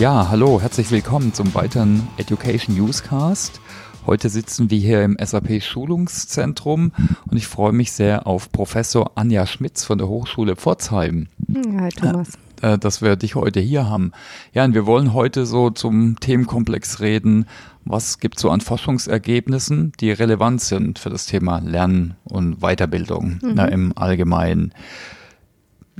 [0.00, 3.60] Ja, hallo, herzlich willkommen zum weiteren Education Newscast.
[4.06, 6.92] Heute sitzen wir hier im SAP Schulungszentrum
[7.30, 11.28] und ich freue mich sehr auf Professor Anja Schmitz von der Hochschule Pforzheim.
[11.54, 12.38] Hi Thomas.
[12.62, 14.12] Äh, dass wir dich heute hier haben.
[14.54, 17.44] Ja, und wir wollen heute so zum Themenkomplex reden.
[17.84, 23.38] Was gibt es so an Forschungsergebnissen, die relevant sind für das Thema Lernen und Weiterbildung
[23.42, 23.52] mhm.
[23.54, 24.72] na, im Allgemeinen?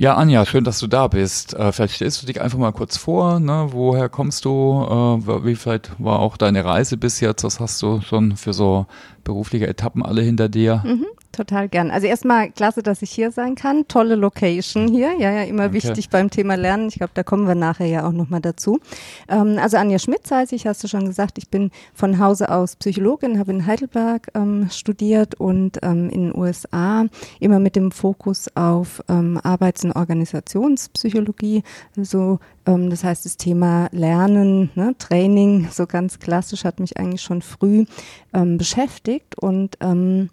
[0.01, 1.53] Ja, Anja, schön, dass du da bist.
[1.53, 3.39] Äh, vielleicht stellst du dich einfach mal kurz vor.
[3.39, 3.67] Ne?
[3.69, 4.49] Woher kommst du?
[4.49, 7.43] Äh, wie vielleicht war auch deine Reise bis jetzt?
[7.43, 8.87] Was hast du schon für so
[9.23, 10.83] berufliche Etappen alle hinter dir?
[10.85, 11.91] Mhm total gern.
[11.91, 13.87] Also erstmal klasse, dass ich hier sein kann.
[13.87, 15.13] Tolle Location hier.
[15.17, 15.73] Ja, ja, immer okay.
[15.73, 16.87] wichtig beim Thema Lernen.
[16.87, 18.79] Ich glaube, da kommen wir nachher ja auch nochmal dazu.
[19.27, 21.37] Ähm, also Anja Schmitz heiße ich, hast du schon gesagt.
[21.37, 26.35] Ich bin von Hause aus Psychologin, habe in Heidelberg ähm, studiert und ähm, in den
[26.35, 27.05] USA
[27.39, 31.63] immer mit dem Fokus auf ähm, Arbeits- und Organisationspsychologie.
[31.97, 37.21] Also ähm, das heißt, das Thema Lernen, ne, Training, so ganz klassisch, hat mich eigentlich
[37.21, 37.85] schon früh
[38.33, 38.57] ähm,
[39.11, 40.29] beschäftigt und ähm,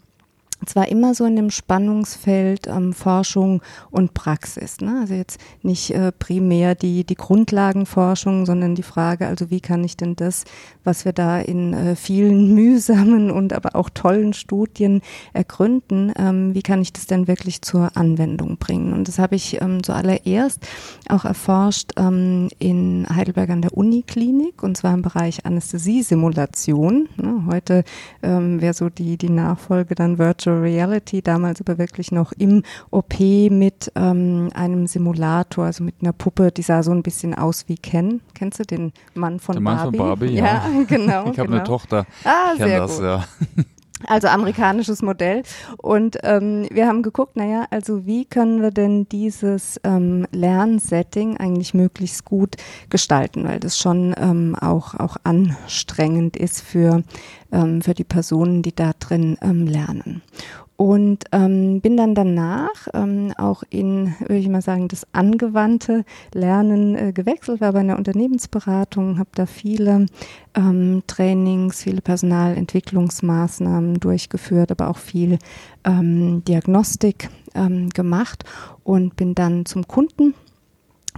[0.66, 4.80] zwar immer so in dem Spannungsfeld ähm, Forschung und Praxis.
[4.80, 4.98] Ne?
[5.00, 9.96] Also jetzt nicht äh, primär die, die Grundlagenforschung, sondern die Frage, also wie kann ich
[9.96, 10.44] denn das,
[10.84, 15.00] was wir da in äh, vielen mühsamen und aber auch tollen Studien
[15.32, 18.92] ergründen, ähm, wie kann ich das denn wirklich zur Anwendung bringen?
[18.92, 20.66] Und das habe ich ähm, zuallererst
[21.08, 27.08] auch erforscht ähm, in Heidelberg an der Uniklinik und zwar im Bereich Anästhesiesimulation.
[27.16, 27.44] Ne?
[27.46, 27.84] Heute
[28.22, 32.62] ähm, wäre so die, die Nachfolge dann Virtual Virtual Reality, damals aber wirklich noch im
[32.90, 37.68] OP mit ähm, einem Simulator, also mit einer Puppe, die sah so ein bisschen aus
[37.68, 38.20] wie Ken.
[38.34, 39.96] Kennst du den Mann von Der Mann Barbie?
[39.96, 40.44] von Barbie, ja.
[40.44, 41.30] ja genau.
[41.30, 41.56] Ich habe genau.
[41.56, 42.06] eine Tochter.
[42.24, 43.04] Ah, ich sehr das, gut.
[43.04, 43.24] ja.
[44.06, 45.42] Also amerikanisches Modell.
[45.76, 51.74] Und ähm, wir haben geguckt, naja, also wie können wir denn dieses ähm, Lernsetting eigentlich
[51.74, 52.56] möglichst gut
[52.90, 57.02] gestalten, weil das schon ähm, auch, auch anstrengend ist für,
[57.52, 60.22] ähm, für die Personen, die da drin ähm, lernen.
[60.80, 66.94] Und ähm, bin dann danach ähm, auch in, würde ich mal sagen, das angewandte Lernen
[66.94, 70.06] äh, gewechselt, war bei einer Unternehmensberatung, habe da viele
[70.54, 75.40] ähm, Trainings, viele Personalentwicklungsmaßnahmen durchgeführt, aber auch viel
[75.82, 78.44] ähm, Diagnostik ähm, gemacht
[78.84, 80.34] und bin dann zum Kunden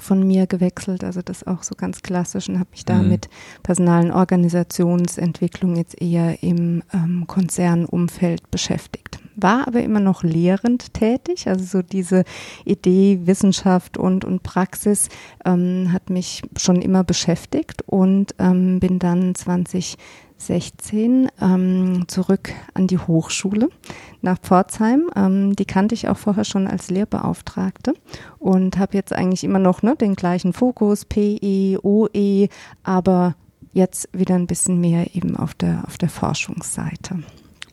[0.01, 3.09] von mir gewechselt, also das auch so ganz klassisch und habe mich da mhm.
[3.09, 3.29] mit
[3.63, 11.49] personalen Organisationsentwicklung jetzt eher im ähm, Konzernumfeld beschäftigt war aber immer noch lehrend tätig.
[11.49, 12.25] Also so diese
[12.65, 15.09] Idee Wissenschaft und, und Praxis
[15.45, 19.35] ähm, hat mich schon immer beschäftigt und ähm, bin dann
[20.41, 23.69] 2016 ähm, zurück an die Hochschule
[24.23, 25.11] nach Pforzheim.
[25.15, 27.95] Ähm, die kannte ich auch vorher schon als Lehrbeauftragte
[28.39, 32.49] und habe jetzt eigentlich immer noch ne, den gleichen Fokus, PE, OE,
[32.83, 33.37] aber
[33.73, 37.23] jetzt wieder ein bisschen mehr eben auf der, auf der Forschungsseite.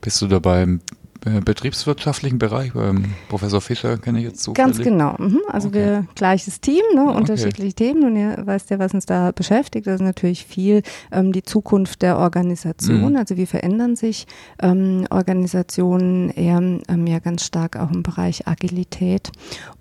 [0.01, 0.77] Bist du dabei
[1.27, 2.71] äh, betriebswirtschaftlichen Bereich.
[2.75, 4.53] Ähm, Professor Fischer kenne ich jetzt so.
[4.53, 5.15] Ganz genau.
[5.17, 5.41] Mhm.
[5.49, 5.77] Also okay.
[5.77, 7.05] wir gleiches Team, ne?
[7.07, 7.17] okay.
[7.17, 9.87] unterschiedliche Themen und ihr weißt ja, was uns da beschäftigt.
[9.87, 13.11] Das ist natürlich viel ähm, die Zukunft der Organisation.
[13.11, 13.17] Mhm.
[13.17, 14.27] Also wie verändern sich
[14.61, 19.31] ähm, Organisationen eher ähm, ja ganz stark auch im Bereich Agilität.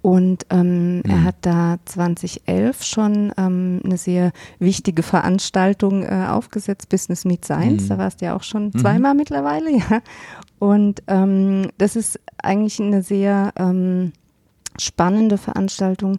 [0.03, 1.03] Und ähm, mhm.
[1.09, 7.85] er hat da 2011 schon ähm, eine sehr wichtige Veranstaltung äh, aufgesetzt, Business Meet Science.
[7.85, 7.89] Mhm.
[7.89, 8.79] Da warst du ja auch schon mhm.
[8.79, 10.03] zweimal mittlerweile, ja.
[10.59, 11.36] Und ähm,
[11.79, 14.13] das ist eigentlich eine sehr ähm,
[14.79, 16.19] spannende Veranstaltung,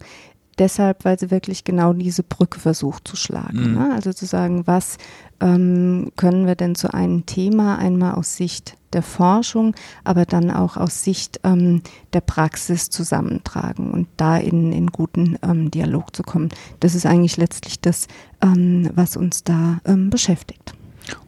[0.57, 3.71] deshalb, weil sie wirklich genau diese Brücke versucht zu schlagen.
[3.71, 3.73] Mhm.
[3.73, 3.91] Ne?
[3.93, 4.97] Also zu sagen, was
[5.39, 10.77] ähm, können wir denn zu einem Thema einmal aus Sicht der Forschung, aber dann auch
[10.77, 11.81] aus Sicht ähm,
[12.13, 16.49] der Praxis zusammentragen und da in, in guten ähm, Dialog zu kommen.
[16.79, 18.07] Das ist eigentlich letztlich das,
[18.41, 20.73] ähm, was uns da ähm, beschäftigt.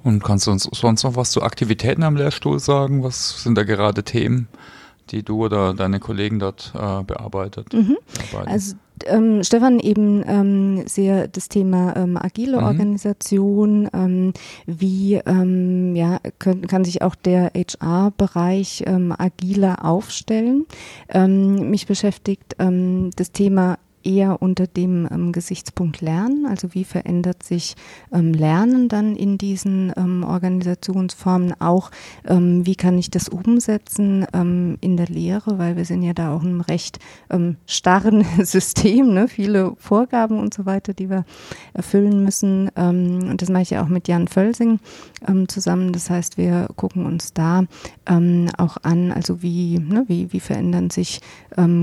[0.03, 3.03] Und kannst du uns sonst noch was zu Aktivitäten am Lehrstuhl sagen?
[3.03, 4.47] Was sind da gerade Themen,
[5.09, 7.73] die du oder deine Kollegen dort äh, bearbeitet?
[7.73, 7.97] Mhm.
[8.45, 12.63] Also ähm, Stefan eben ähm, sehr das Thema ähm, agile mhm.
[12.63, 14.33] Organisation, ähm,
[14.65, 20.65] wie ähm, ja, können, kann sich auch der HR-Bereich ähm, agiler aufstellen.
[21.13, 23.77] mich beschäftigt das Thema
[24.09, 27.75] eher unter dem ähm, Gesichtspunkt Lernen, also wie verändert sich
[28.11, 31.91] ähm, Lernen dann in diesen ähm, Organisationsformen, auch?
[32.25, 36.33] Ähm, wie kann ich das umsetzen ähm, in der Lehre, weil wir sind ja da
[36.33, 36.97] auch in einem recht
[37.29, 39.27] ähm, starren System, ne?
[39.27, 41.25] viele Vorgaben und so weiter, die wir
[41.73, 42.69] erfüllen müssen.
[42.69, 44.79] Und das mache ich ja auch mit Jan Völsing
[45.47, 47.63] zusammen, das heißt, wir gucken uns da
[48.05, 51.19] auch an, also wie, ne, wie, wie verändern sich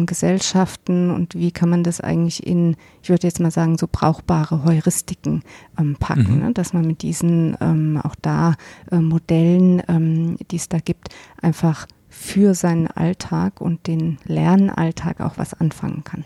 [0.06, 3.88] Gesellschaften und wie kann man das eigentlich eigentlich in, ich würde jetzt mal sagen, so
[3.90, 5.42] brauchbare Heuristiken
[5.78, 6.40] ähm, packen, mhm.
[6.40, 6.52] ne?
[6.52, 8.54] dass man mit diesen ähm, auch da
[8.90, 11.08] äh, Modellen, ähm, die es da gibt,
[11.40, 16.24] einfach für seinen Alltag und den Lernalltag auch was anfangen kann.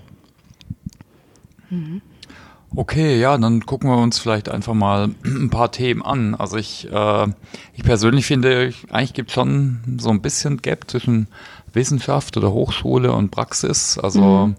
[1.71, 2.01] Mhm.
[2.77, 6.37] Okay, ja, dann gucken wir uns vielleicht einfach mal ein paar Themen an.
[6.37, 7.27] Also ich, äh,
[7.75, 11.27] ich persönlich finde, eigentlich gibt es schon so ein bisschen Gap zwischen
[11.73, 13.99] Wissenschaft oder Hochschule und Praxis.
[13.99, 14.57] Also mhm.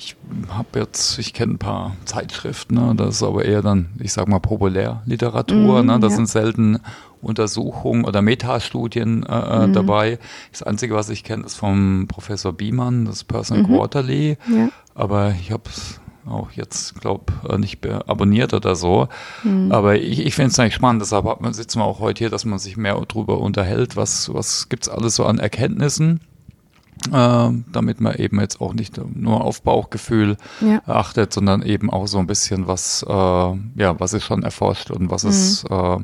[0.00, 0.16] Ich
[0.48, 2.94] habe jetzt, ich kenne ein paar Zeitschriften, ne?
[2.96, 5.82] das ist aber eher dann, ich sag mal, Populärliteratur.
[5.82, 6.00] Mhm, ne?
[6.00, 6.16] Das ja.
[6.16, 6.78] sind selten
[7.20, 9.74] Untersuchungen oder Metastudien äh, äh, mhm.
[9.74, 10.18] dabei.
[10.52, 13.66] Das Einzige, was ich kenne, ist vom Professor Biemann, das Person mhm.
[13.66, 14.38] Quarterly.
[14.48, 14.70] Ja.
[14.94, 19.08] Aber ich habe es auch jetzt, glaube äh, nicht abonniert oder so.
[19.44, 19.70] Mhm.
[19.70, 22.58] Aber ich, ich finde es eigentlich spannend, deshalb sitzen wir auch heute hier, dass man
[22.58, 26.20] sich mehr darüber unterhält, was, was gibt es alles so an Erkenntnissen
[27.08, 30.82] äh, damit man eben jetzt auch nicht nur auf Bauchgefühl ja.
[30.86, 35.10] achtet, sondern eben auch so ein bisschen was, äh, ja, was ist schon erforscht und
[35.10, 35.30] was mhm.
[35.30, 35.98] ist, äh,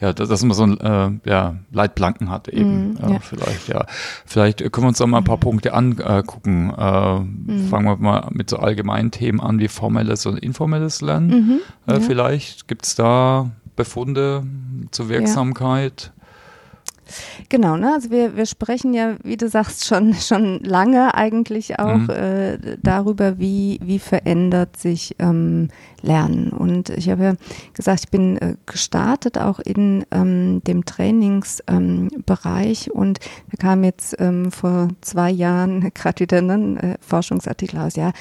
[0.00, 3.18] ja, dass man so ein, äh, ja, Leitplanken hat eben, mhm, ja.
[3.20, 3.86] vielleicht, ja.
[4.26, 5.40] Vielleicht können wir uns auch mal ein paar mhm.
[5.40, 6.72] Punkte angucken.
[6.76, 7.68] Äh, mhm.
[7.68, 11.60] Fangen wir mal mit so allgemeinen Themen an wie formelles und informelles Lernen.
[11.86, 14.42] Mhm, äh, vielleicht gibt es da Befunde
[14.90, 16.12] zur Wirksamkeit.
[17.48, 17.94] Genau, ne?
[17.94, 22.10] Also wir, wir sprechen ja, wie du sagst, schon, schon lange eigentlich auch mhm.
[22.10, 25.68] äh, darüber, wie, wie verändert sich ähm,
[26.02, 26.50] Lernen.
[26.50, 27.34] Und ich habe ja
[27.74, 33.20] gesagt, ich bin äh, gestartet auch in ähm, dem Trainingsbereich ähm, und
[33.50, 38.12] da kam jetzt ähm, vor zwei Jahren gerade wieder ein äh, Forschungsartikel aus, ja,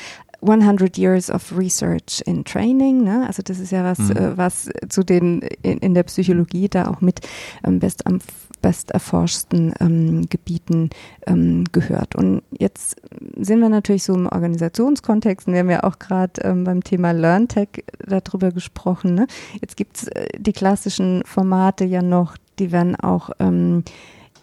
[0.42, 3.26] 100 Years of Research in Training, ne?
[3.28, 4.18] also das ist ja was, mhm.
[4.18, 7.20] äh, was zu den in, in, der Psychologie da auch mit
[7.66, 8.20] ähm, best am
[8.62, 10.90] best erforschten ähm, Gebieten
[11.28, 12.16] ähm, gehört.
[12.16, 12.96] Und jetzt
[13.38, 17.12] sind wir natürlich so im Organisationskontext und wir haben ja auch gerade ähm, beim Thema
[17.12, 19.16] LearnTech darüber gesprochen.
[19.16, 19.28] Ne?
[19.62, 23.84] Jetzt gibt es äh, die klassischen Formate ja noch, die werden auch ähm,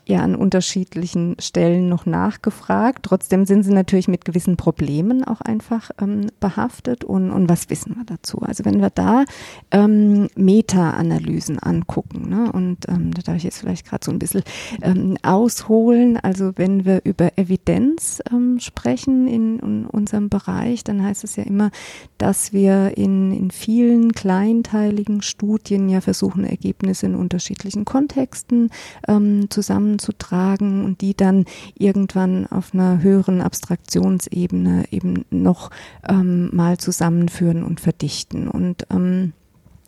[0.07, 3.01] ja an unterschiedlichen Stellen noch nachgefragt.
[3.03, 7.03] Trotzdem sind sie natürlich mit gewissen Problemen auch einfach ähm, behaftet.
[7.03, 8.39] Und, und was wissen wir dazu?
[8.39, 9.25] Also wenn wir da
[9.73, 14.45] ähm, Meta-Analysen angucken, ne, und ähm, da darf ich jetzt vielleicht gerade so ein bisschen
[14.81, 16.19] ähm, ausholen.
[16.19, 21.43] Also wenn wir über Evidenz ähm, sprechen in, in unserem Bereich, dann heißt es ja
[21.43, 21.71] immer,
[22.19, 28.71] dass wir in, in vielen kleinteiligen Studien ja versuchen, Ergebnisse in unterschiedlichen Kontexten
[29.09, 31.45] ähm, zusammen zusammenzutragen und die dann
[31.75, 35.71] irgendwann auf einer höheren Abstraktionsebene eben noch
[36.09, 38.49] ähm, mal zusammenführen und verdichten.
[38.49, 39.33] Und ähm,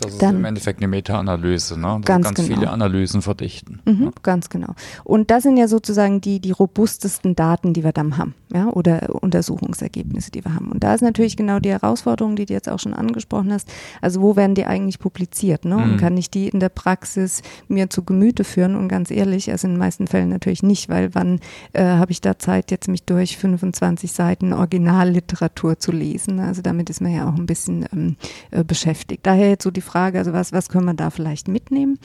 [0.00, 2.00] das ist dann, im Endeffekt eine Meta-Analyse, ne?
[2.04, 2.54] ganz, ganz genau.
[2.54, 3.80] viele Analysen verdichten.
[3.84, 4.10] Mhm, ja.
[4.22, 4.74] Ganz genau.
[5.02, 9.08] Und das sind ja sozusagen die, die robustesten Daten, die wir dann haben, ja, oder
[9.22, 10.70] Untersuchungsergebnisse, die wir haben.
[10.70, 13.68] Und da ist natürlich genau die Herausforderung, die du jetzt auch schon angesprochen hast.
[14.00, 15.76] Also wo werden die eigentlich publiziert, ne?
[15.76, 15.96] Und mhm.
[15.96, 18.76] kann ich die in der Praxis mir zu Gemüte führen?
[18.76, 21.40] Und ganz ehrlich, also in den meisten Fällen natürlich nicht, weil wann
[21.72, 26.38] äh, habe ich da Zeit, jetzt mich durch 25 Seiten Originalliteratur zu lesen?
[26.38, 28.16] Also damit ist man ja auch ein bisschen ähm,
[28.52, 29.26] äh, beschäftigt.
[29.26, 31.98] Daher jetzt so die Frage, also was, was können wir da vielleicht mitnehmen?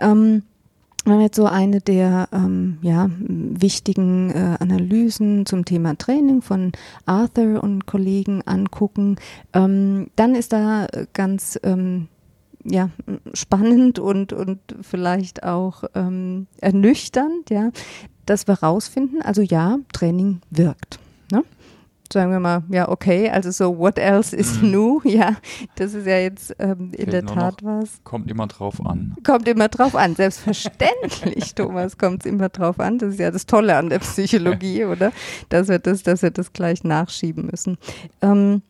[0.00, 0.42] Ähm,
[1.04, 6.72] wenn wir jetzt so eine der ähm, ja, wichtigen äh, Analysen zum Thema Training von
[7.06, 9.16] Arthur und Kollegen angucken,
[9.52, 12.08] ähm, dann ist da ganz ähm,
[12.64, 12.90] ja,
[13.34, 17.70] spannend und, und vielleicht auch ähm, ernüchternd, ja,
[18.26, 21.00] dass wir rausfinden, also ja, Training wirkt.
[21.32, 21.42] Ne?
[22.12, 24.70] Sagen wir mal, ja, okay, also so, what else is mhm.
[24.70, 25.00] new?
[25.12, 25.36] Ja,
[25.74, 28.02] das ist ja jetzt ähm, in der Tat noch, was.
[28.04, 29.14] Kommt immer drauf an.
[29.24, 32.98] Kommt immer drauf an, selbstverständlich, Thomas, kommt es immer drauf an.
[32.98, 35.12] Das ist ja das Tolle an der Psychologie, oder?
[35.48, 37.76] Dass wir das, dass wir das gleich nachschieben müssen.
[38.22, 38.62] Ähm,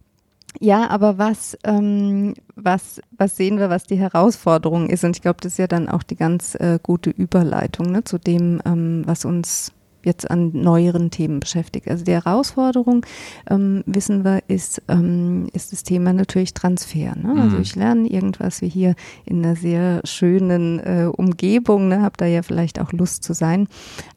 [0.60, 5.04] ja, aber was, ähm, was, was sehen wir, was die Herausforderung ist?
[5.04, 8.18] Und ich glaube, das ist ja dann auch die ganz äh, gute Überleitung ne, zu
[8.18, 9.72] dem, ähm, was uns
[10.06, 11.88] jetzt an neueren Themen beschäftigt.
[11.88, 13.04] Also die Herausforderung,
[13.48, 17.14] ähm, wissen wir, ist, ähm, ist das Thema natürlich Transfer.
[17.16, 17.34] Ne?
[17.40, 17.62] Also mhm.
[17.62, 18.94] ich lerne irgendwas wie hier
[19.24, 22.02] in einer sehr schönen äh, Umgebung, ne?
[22.02, 23.68] habe da ja vielleicht auch Lust zu sein.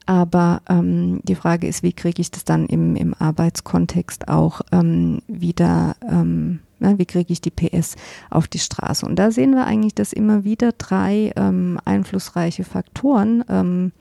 [0.06, 5.22] Aber ähm, die Frage ist, wie kriege ich das dann im, im Arbeitskontext auch ähm,
[5.28, 7.96] wieder ähm, Ne, wie kriege ich die PS
[8.30, 9.06] auf die Straße?
[9.06, 13.92] Und da sehen wir eigentlich, dass immer wieder drei ähm, einflussreiche Faktoren ähm,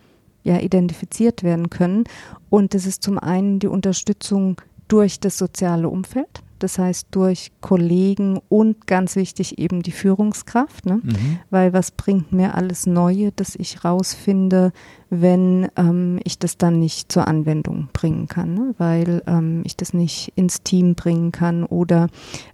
[0.44, 2.04] ja identifiziert werden können.
[2.50, 6.42] Und das ist zum einen die Unterstützung durch das soziale Umfeld.
[6.60, 11.00] das heißt durch Kollegen und ganz wichtig eben die Führungskraft, ne?
[11.02, 11.38] Mhm.
[11.50, 14.72] weil was bringt mir alles Neue, dass ich rausfinde,
[15.10, 18.74] wenn ähm, ich das dann nicht zur Anwendung bringen kann, ne?
[18.78, 22.08] weil ähm, ich das nicht ins Team bringen kann oder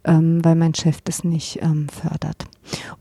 [0.05, 2.47] ähm, weil mein Chef das nicht ähm, fördert.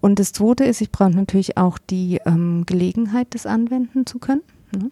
[0.01, 4.41] Und das Zweite ist, ich brauche natürlich auch die ähm, Gelegenheit, das anwenden zu können.
[4.71, 4.89] Ne?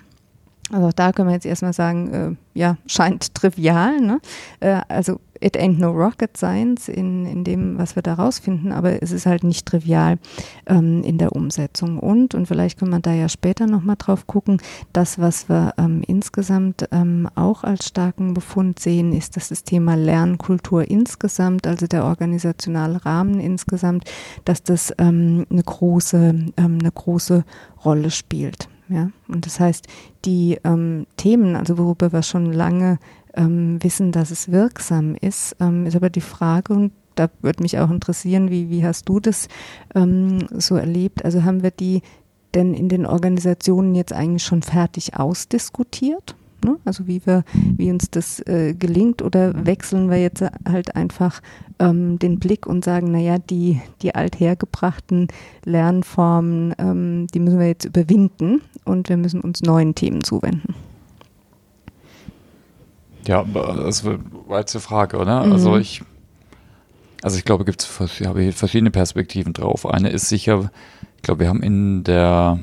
[0.71, 4.01] Also da können wir jetzt erstmal sagen, äh, ja, scheint trivial.
[4.01, 4.19] Ne?
[4.59, 9.01] Äh, also it ain't no rocket science in, in dem, was wir da rausfinden, aber
[9.01, 10.17] es ist halt nicht trivial
[10.65, 11.99] ähm, in der Umsetzung.
[11.99, 16.03] Und, und vielleicht können wir da ja später nochmal drauf gucken, das, was wir ähm,
[16.05, 22.03] insgesamt ähm, auch als starken Befund sehen, ist, dass das Thema Lernkultur insgesamt, also der
[22.03, 24.03] organisationale Rahmen insgesamt,
[24.43, 26.17] dass das ähm, eine große,
[26.57, 27.45] ähm, eine große
[27.85, 28.67] Rolle spielt.
[28.89, 29.87] Ja, und das heißt,
[30.23, 32.99] die ähm, Themen, also worüber wir schon lange
[33.35, 37.79] ähm, wissen, dass es wirksam ist, ähm, ist aber die Frage, und da würde mich
[37.79, 39.49] auch interessieren, wie, wie hast du das
[39.95, 41.25] ähm, so erlebt?
[41.25, 42.01] Also haben wir die
[42.53, 46.35] denn in den Organisationen jetzt eigentlich schon fertig ausdiskutiert?
[46.63, 46.77] Ne?
[46.85, 51.41] Also wie wir, wie uns das äh, gelingt oder wechseln wir jetzt halt einfach
[51.79, 55.27] ähm, den Blick und sagen, naja, die, die althergebrachten
[55.65, 60.73] Lernformen, ähm, die müssen wir jetzt überwinden und wir müssen uns neuen Themen zuwenden.
[63.27, 65.45] Ja, das war jetzt die Frage, oder?
[65.45, 65.51] Mhm.
[65.51, 66.01] Also ich,
[67.21, 69.85] also ich glaube, gibt es verschiedene Perspektiven drauf.
[69.85, 70.71] Eine ist sicher,
[71.17, 72.59] ich glaube, wir haben in der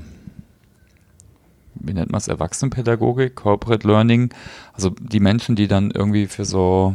[1.74, 4.32] wie nennt man es, Erwachsenenpädagogik, Corporate Learning,
[4.72, 6.94] also die Menschen, die dann irgendwie für so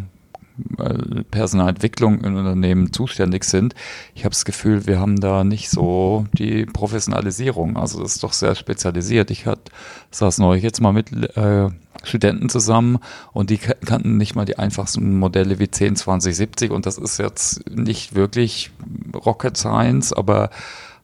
[0.78, 3.76] äh, Personalentwicklung in Unternehmen zuständig sind.
[4.14, 7.78] Ich habe das Gefühl, wir haben da nicht so die Professionalisierung.
[7.78, 9.32] Also das ist doch sehr spezialisiert.
[9.32, 9.72] Ich hat,
[10.12, 11.70] saß neulich jetzt mal mit äh,
[12.04, 13.00] Studenten zusammen
[13.34, 17.20] und die kannten nicht mal die einfachsten Modelle wie 10, 20, 70 und das ist
[17.20, 18.72] jetzt nicht wirklich
[19.14, 20.50] Rocket Science, aber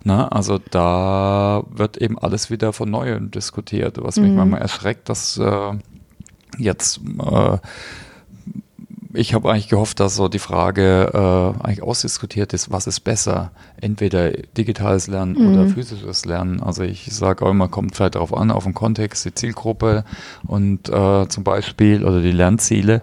[0.05, 4.37] na, also da wird eben alles wieder von neuem diskutiert, was mich mhm.
[4.37, 5.73] manchmal erschreckt, dass äh,
[6.59, 7.57] jetzt äh,
[9.15, 13.51] ich habe eigentlich gehofft, dass so die Frage äh, eigentlich ausdiskutiert ist, was ist besser,
[13.81, 15.53] entweder digitales Lernen mhm.
[15.53, 16.61] oder physisches Lernen.
[16.61, 20.03] Also ich sage auch immer, kommt vielleicht darauf an, auf den Kontext, die Zielgruppe
[20.45, 23.01] und äh, zum Beispiel oder die Lernziele.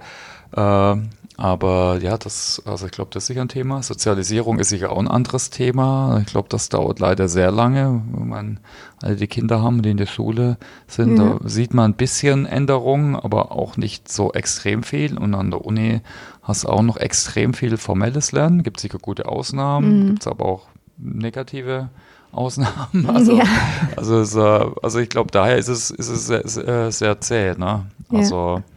[0.55, 0.97] Äh,
[1.43, 3.83] aber ja, das, also ich glaube, das ist sicher ein Thema.
[3.83, 6.21] Sozialisierung ist sicher auch ein anderes Thema.
[6.21, 8.01] Ich glaube, das dauert leider sehr lange.
[8.13, 8.61] Wenn man
[9.03, 10.57] alle die Kinder haben, die in der Schule
[10.87, 11.37] sind, ja.
[11.41, 15.19] da sieht man ein bisschen Änderungen, aber auch nicht so extrem viel.
[15.19, 16.03] Und an der Uni
[16.45, 18.63] hast du auch noch extrem viel formelles Lernen.
[18.63, 20.07] Gibt sicher gute Ausnahmen, mhm.
[20.11, 21.89] gibt es aber auch negative
[22.31, 23.05] Ausnahmen.
[23.09, 23.45] Also, ja.
[23.97, 27.55] also, es, äh, also ich glaube, daher ist es, ist es sehr, sehr, sehr zäh.
[27.59, 27.87] Ne?
[28.13, 28.72] Also ja.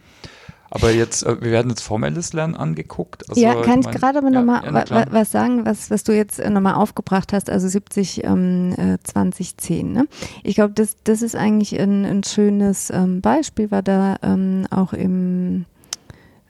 [0.82, 3.28] Aber jetzt, äh, wir werden jetzt formelles Lernen angeguckt.
[3.28, 6.14] Also, ja, kann ich, ich gerade aber ja, nochmal ja, was sagen, was, was du
[6.14, 9.78] jetzt äh, nochmal aufgebracht hast, also 70, ähm, 2010.
[9.78, 10.08] Äh, ne?
[10.42, 14.92] Ich glaube, das, das ist eigentlich ein, ein schönes ähm, Beispiel, war da ähm, auch
[14.92, 15.64] im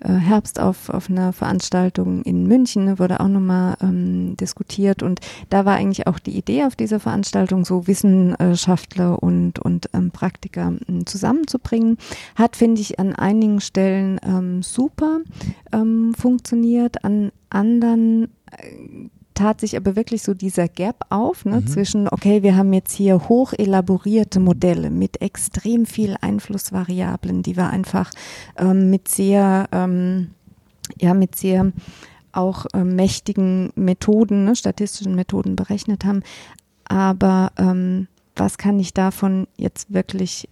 [0.00, 5.20] äh, Herbst auf, auf einer Veranstaltung in München, ne, wurde auch nochmal ähm, diskutiert und
[5.50, 10.74] da war eigentlich auch die Idee auf dieser Veranstaltung, so Wissenschaftler und, und ähm, Praktiker
[10.88, 11.98] ähm, zusammenzubringen.
[12.34, 15.20] Hat, finde ich, an einigen Stellen ähm, super
[15.72, 21.66] ähm, funktioniert, an anderen äh, tat sich aber wirklich so dieser Gap auf ne, mhm.
[21.68, 27.70] zwischen, okay, wir haben jetzt hier hoch elaborierte Modelle mit extrem viel Einflussvariablen, die wir
[27.70, 28.10] einfach
[28.56, 30.30] ähm, mit sehr, ähm,
[30.98, 31.70] ja, mit sehr
[32.32, 36.22] auch äh, mächtigen Methoden, ne, statistischen Methoden berechnet haben.
[36.84, 40.48] Aber ähm, was kann ich davon jetzt wirklich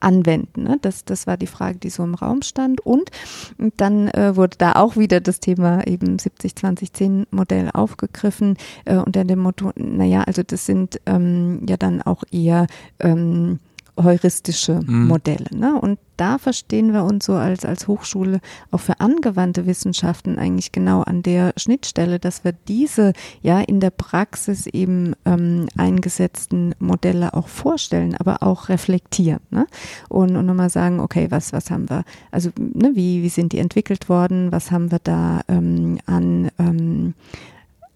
[0.00, 0.64] anwenden?
[0.64, 0.78] Ne?
[0.80, 2.80] Das, das war die Frage, die so im Raum stand.
[2.80, 3.10] Und,
[3.58, 9.40] und dann äh, wurde da auch wieder das Thema eben 70-20-10-Modell aufgegriffen äh, unter dem
[9.40, 12.66] Motto, naja, also das sind ähm, ja dann auch eher
[13.00, 13.58] ähm,
[13.96, 15.06] heuristische mhm.
[15.06, 15.46] Modelle.
[15.54, 15.78] Ne?
[15.80, 21.02] Und da verstehen wir uns so als, als Hochschule auch für angewandte Wissenschaften eigentlich genau
[21.02, 23.12] an der Schnittstelle, dass wir diese
[23.42, 29.40] ja in der Praxis eben ähm, eingesetzten Modelle auch vorstellen, aber auch reflektieren.
[29.50, 29.66] Ne?
[30.08, 33.58] Und, und nochmal sagen, okay, was, was haben wir, also ne, wie, wie sind die
[33.58, 37.14] entwickelt worden, was haben wir da ähm, an ähm,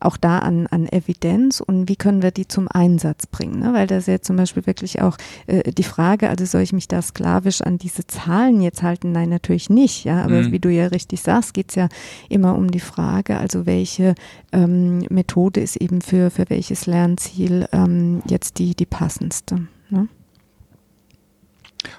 [0.01, 3.61] auch da an, an Evidenz und wie können wir die zum Einsatz bringen?
[3.61, 3.73] Ne?
[3.73, 5.17] Weil da ist ja zum Beispiel wirklich auch
[5.47, 9.13] äh, die Frage, also soll ich mich da sklavisch an diese Zahlen jetzt halten?
[9.13, 10.05] Nein, natürlich nicht.
[10.05, 10.53] Ja, aber mhm.
[10.53, 11.89] wie du ja richtig sagst, geht's ja
[12.29, 14.15] immer um die Frage, also welche
[14.53, 19.67] ähm, Methode ist eben für, für welches Lernziel ähm, jetzt die, die passendste.
[19.91, 20.09] Ne?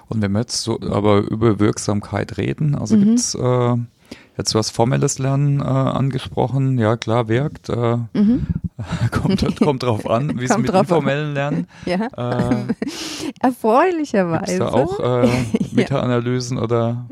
[0.08, 3.04] Und wenn wir jetzt so aber über Wirksamkeit reden, also mhm.
[3.04, 3.76] gibt's äh,
[4.36, 6.78] Jetzt du hast formelles Lernen äh, angesprochen.
[6.78, 7.68] Ja, klar, wirkt.
[7.68, 8.46] Äh, mhm.
[9.10, 11.66] kommt, kommt drauf an, wie es mit informellen Lernen.
[11.84, 12.06] Ja.
[12.16, 12.64] Äh,
[13.40, 14.58] Erfreulicherweise.
[14.58, 15.28] da auch äh,
[15.72, 16.62] Meta-Analysen ja.
[16.62, 17.06] oder?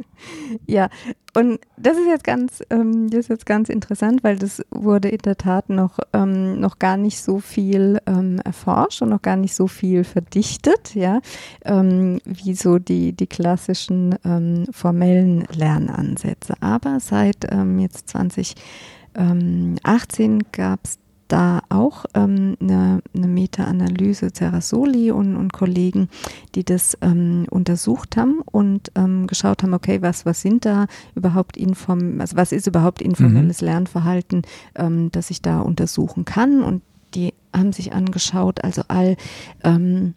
[0.67, 0.89] Ja,
[1.37, 5.19] und das ist jetzt ganz, ähm, das ist jetzt ganz interessant, weil das wurde in
[5.19, 9.55] der Tat noch, ähm, noch gar nicht so viel ähm, erforscht und noch gar nicht
[9.55, 11.21] so viel verdichtet, ja,
[11.65, 16.55] ähm, wie so die, die klassischen ähm, formellen Lernansätze.
[16.61, 20.99] Aber seit ähm, jetzt 2018 gab es
[21.31, 26.09] da auch ähm, eine, eine Meta-Analyse Cerasoli und, und Kollegen,
[26.55, 31.57] die das ähm, untersucht haben und ähm, geschaut haben, okay, was, was sind da überhaupt
[31.57, 33.67] inform, also was ist überhaupt informelles mhm.
[33.67, 34.43] Lernverhalten,
[34.75, 36.83] ähm, das ich da untersuchen kann und
[37.15, 39.17] die haben sich angeschaut, also all
[39.65, 40.15] ähm,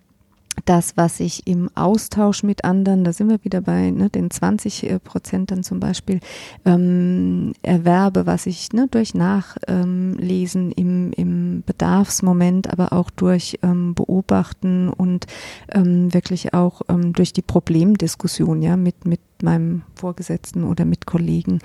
[0.65, 4.89] das, was ich im Austausch mit anderen, da sind wir wieder bei ne, den 20
[4.89, 6.19] äh, Prozent dann zum Beispiel,
[6.65, 13.93] ähm, erwerbe, was ich ne, durch Nachlesen ähm, im, im Bedarfsmoment, aber auch durch ähm,
[13.93, 15.25] Beobachten und
[15.71, 21.59] ähm, wirklich auch ähm, durch die Problemdiskussion ja, mit, mit meinem Vorgesetzten oder mit Kollegen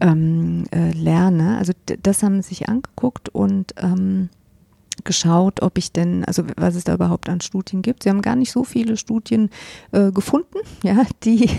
[0.00, 1.58] ähm, äh, lerne.
[1.58, 1.72] Also
[2.02, 4.28] das haben sie sich angeguckt und ähm,
[5.04, 8.02] geschaut, ob ich denn, also was es da überhaupt an Studien gibt.
[8.02, 9.50] Sie haben gar nicht so viele Studien
[9.92, 11.50] äh, gefunden, ja, die,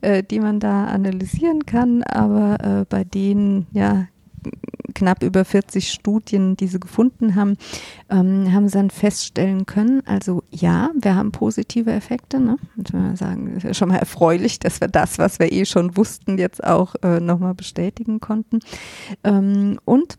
[0.00, 4.06] äh, die man da analysieren kann, aber äh, bei denen, ja,
[4.94, 7.56] knapp über 40 Studien, die sie gefunden haben,
[8.10, 12.56] ähm, haben sie dann feststellen können, also ja, wir haben positive Effekte, ne?
[12.76, 15.96] Muss man sagen, ist ja schon mal erfreulich, dass wir das, was wir eh schon
[15.96, 18.60] wussten, jetzt auch äh, nochmal bestätigen konnten.
[19.24, 20.18] Ähm, und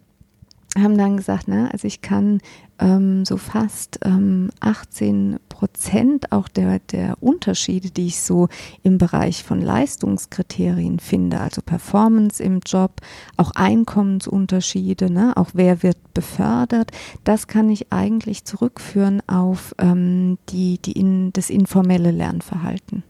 [0.78, 2.40] haben dann gesagt, ne, also ich kann
[2.80, 8.48] ähm, so fast ähm, 18 Prozent auch der, der Unterschiede, die ich so
[8.82, 13.02] im Bereich von Leistungskriterien finde, also Performance im Job,
[13.38, 16.92] auch Einkommensunterschiede, ne, auch wer wird befördert,
[17.24, 23.04] das kann ich eigentlich zurückführen auf ähm, die, die in, das informelle Lernverhalten.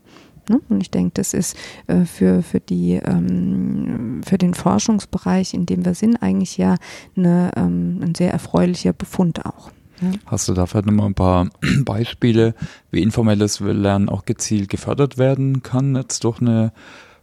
[0.50, 0.62] Ne?
[0.70, 5.86] Und ich denke, das ist äh, für, für, die, ähm, für den Forschungsbereich, in dem
[5.86, 6.76] wir sind, eigentlich ja
[7.16, 9.72] eine, ähm, ein sehr erfreulicher Befund auch.
[10.02, 10.12] Ja.
[10.26, 11.50] Hast du dafür nochmal ein paar
[11.86, 12.56] Beispiele,
[12.92, 16.74] wie informelles Lernen auch gezielt gefördert werden kann, jetzt durch eine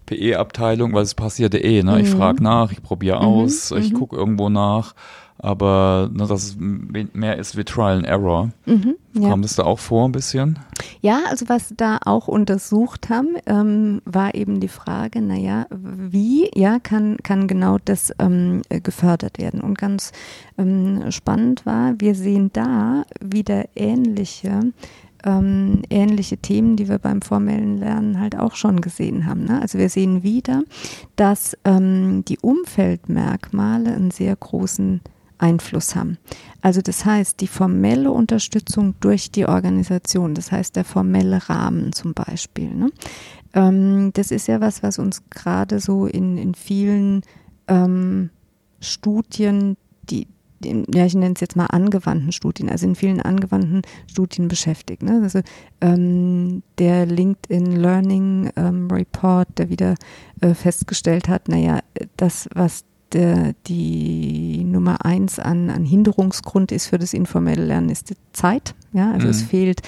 [0.07, 2.01] PE-Abteilung, weil es passiert eh, ne?
[2.01, 2.19] Ich mhm.
[2.19, 3.27] frage nach, ich probiere mhm.
[3.27, 3.97] aus, ich mhm.
[3.97, 4.95] gucke irgendwo nach
[5.43, 8.51] aber ne, dass es mehr ist wie Trial and Error.
[8.67, 9.29] Mhm, ja.
[9.29, 10.59] Kam das da auch vor ein bisschen?
[11.01, 16.79] Ja, also was da auch untersucht haben, ähm, war eben die Frage, naja, wie ja,
[16.79, 19.61] kann, kann genau das ähm, gefördert werden?
[19.61, 20.13] Und ganz
[20.59, 24.73] ähm, spannend war, wir sehen da wieder ähnliche
[25.25, 29.45] ähm, ähnliche Themen, die wir beim formellen Lernen halt auch schon gesehen haben.
[29.45, 29.61] Ne?
[29.61, 30.63] Also wir sehen wieder,
[31.17, 35.03] dass ähm, die Umfeldmerkmale einen sehr großen
[35.41, 36.19] Einfluss haben.
[36.61, 42.15] Also das heißt, die formelle Unterstützung durch die Organisation, das heißt der formelle Rahmen zum
[42.15, 42.75] Beispiel.
[42.75, 42.91] Ne?
[43.55, 47.23] Ähm, das ist ja was, was uns gerade so in, in vielen
[47.69, 48.31] ähm,
[48.81, 49.77] Studien,
[50.11, 50.27] die,
[50.63, 55.03] ja, ich nenne es jetzt mal angewandten Studien, also in vielen angewandten Studien beschäftigt.
[55.03, 55.21] Ne?
[55.23, 55.41] Also
[55.81, 59.95] ähm, der LinkedIn Learning ähm, Report, der wieder
[60.43, 61.81] äh, festgestellt hat, naja,
[62.17, 68.11] das, was der, die Nummer eins an, an Hinderungsgrund ist für das informelle Lernen, ist
[68.11, 68.75] die Zeit.
[68.93, 69.31] Ja, also mhm.
[69.31, 69.83] es fehlt,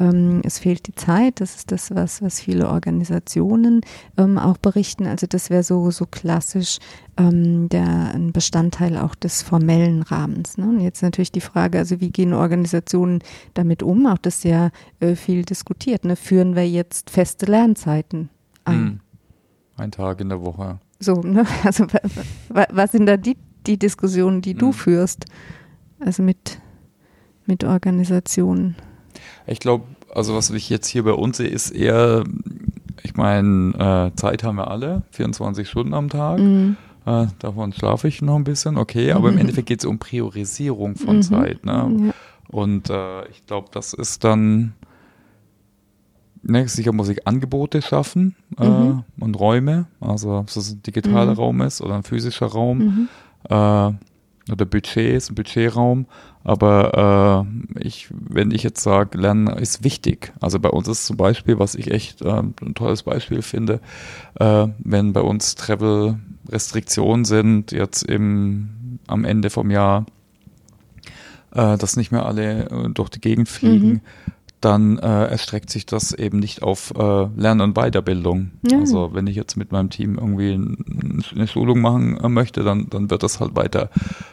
[0.00, 1.40] ähm, es fehlt die Zeit.
[1.40, 3.82] Das ist das, was, was viele Organisationen
[4.16, 5.06] ähm, auch berichten.
[5.06, 6.78] Also das wäre so, so klassisch
[7.16, 10.58] ähm, der, ein Bestandteil auch des formellen Rahmens.
[10.58, 10.68] Ne?
[10.68, 13.20] Und jetzt natürlich die Frage, also wie gehen Organisationen
[13.54, 14.06] damit um?
[14.06, 16.04] Auch das sehr äh, viel diskutiert.
[16.04, 16.16] Ne?
[16.16, 18.28] Führen wir jetzt feste Lernzeiten
[18.64, 18.80] ein?
[18.80, 19.00] Mhm.
[19.76, 20.80] Ein Tag in der Woche.
[21.00, 21.46] So, ne?
[21.64, 21.86] Also
[22.48, 24.72] was sind da die, die Diskussionen, die du mhm.
[24.72, 25.24] führst?
[26.00, 26.60] Also mit,
[27.46, 28.76] mit Organisationen.
[29.46, 29.84] Ich glaube,
[30.14, 32.24] also was ich jetzt hier bei uns sehe, ist eher,
[33.02, 36.38] ich meine, äh, Zeit haben wir alle, 24 Stunden am Tag.
[36.38, 36.76] Mhm.
[37.06, 39.34] Äh, davon schlafe ich noch ein bisschen, okay, aber mhm.
[39.34, 41.22] im Endeffekt geht es um Priorisierung von mhm.
[41.22, 41.64] Zeit.
[41.64, 41.72] Ne?
[42.06, 42.14] Ja.
[42.48, 44.74] Und äh, ich glaube, das ist dann
[46.48, 49.04] ne, sicher muss ich Angebote schaffen äh, mhm.
[49.20, 51.38] und Räume, also ob es ein digitaler mhm.
[51.38, 53.08] Raum ist oder ein physischer Raum mhm.
[53.48, 53.52] äh,
[54.50, 56.06] oder Budget ein Budgetraum.
[56.42, 57.44] Aber
[57.76, 60.32] äh, ich, wenn ich jetzt sage, Lernen ist wichtig.
[60.40, 63.80] Also bei uns ist zum Beispiel, was ich echt äh, ein tolles Beispiel finde,
[64.40, 70.06] äh, wenn bei uns Travel-Restriktionen sind, jetzt im, am Ende vom Jahr,
[71.50, 73.88] dass nicht mehr alle durch die Gegend fliegen.
[73.88, 74.00] Mhm
[74.60, 78.50] dann äh, erstreckt sich das eben nicht auf äh, Lern- und Weiterbildung.
[78.68, 78.78] Ja.
[78.78, 80.54] Also wenn ich jetzt mit meinem Team irgendwie
[81.34, 83.90] eine Schulung machen äh, möchte, dann, dann wird das halt weiter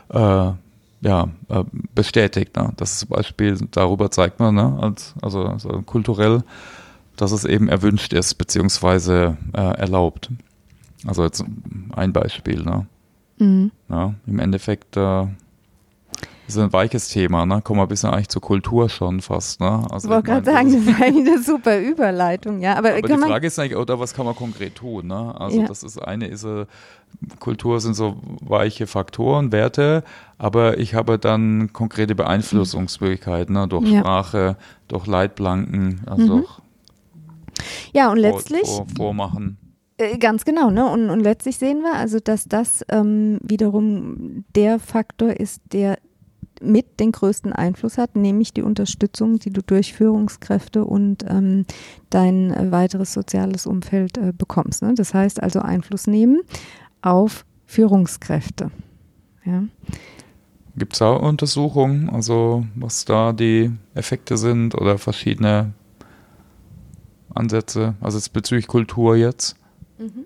[0.10, 0.54] äh,
[1.02, 2.56] ja, äh, bestätigt.
[2.56, 2.74] Ne?
[2.78, 4.78] Das ist zum Beispiel, darüber zeigt man, ne?
[4.82, 6.44] Als, also, also kulturell,
[7.16, 10.32] dass es eben erwünscht ist, beziehungsweise äh, erlaubt.
[11.06, 11.44] Also jetzt
[11.94, 12.64] ein Beispiel.
[12.64, 12.88] Ne?
[13.38, 13.72] Mhm.
[13.90, 14.98] Ja, Im Endeffekt
[16.46, 17.62] das ist ein weiches Thema, ne?
[17.62, 19.86] Kommen wir ein bisschen eigentlich zur Kultur schon fast, ne?
[19.90, 22.76] Also ich wollte gerade sagen, das ist eigentlich eine super Überleitung, ja.
[22.76, 25.34] Aber, aber die Frage ist eigentlich, oder was kann man konkret tun, ne?
[25.40, 25.68] Also ja.
[25.68, 26.66] das ist eine ist äh,
[27.40, 30.04] Kultur sind so weiche Faktoren, Werte,
[30.38, 33.68] aber ich habe dann konkrete Beeinflussungsmöglichkeiten, ne?
[33.68, 34.02] Durch ja.
[34.02, 36.28] Sprache, durch Leitplanken, also mhm.
[36.28, 36.60] durch
[37.94, 39.58] ja, und letztlich vor, vormachen.
[39.98, 40.86] Äh, ganz genau, ne?
[40.90, 45.98] Und, und letztlich sehen wir also, dass das ähm, wiederum der Faktor ist, der
[46.62, 51.66] mit den größten Einfluss hat, nämlich die Unterstützung, die du durch Führungskräfte und ähm,
[52.10, 54.82] dein weiteres soziales Umfeld äh, bekommst.
[54.82, 54.94] Ne?
[54.96, 56.42] Das heißt also Einfluss nehmen
[57.02, 58.72] auf Führungskräfte.
[59.46, 59.64] Ja.
[60.78, 65.74] Gibt es da Untersuchungen, also was da die Effekte sind oder verschiedene
[67.34, 69.56] Ansätze, also bezüglich Kultur jetzt?
[69.98, 70.26] Mhm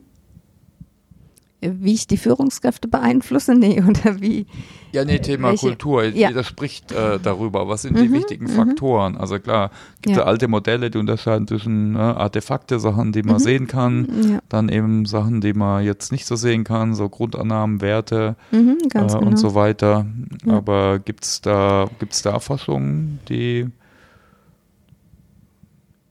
[1.61, 4.45] wie ich die Führungskräfte beeinflusse, nee, oder wie?
[4.91, 6.03] Ja, nee, Thema welche, Kultur.
[6.05, 6.29] Ja.
[6.29, 7.67] Jeder spricht äh, darüber.
[7.67, 8.49] Was sind mhm, die wichtigen mhm.
[8.49, 9.17] Faktoren?
[9.17, 10.23] Also klar, gibt ja.
[10.23, 13.39] alte Modelle, die unterscheiden zwischen ne, Artefakte, Sachen, die man mhm.
[13.39, 14.39] sehen kann, ja.
[14.49, 18.87] dann eben Sachen, die man jetzt nicht so sehen kann, so Grundannahmen, Werte mhm, äh,
[18.87, 19.19] genau.
[19.19, 20.05] und so weiter.
[20.47, 23.67] Aber gibt es da, gibt's da Forschungen, die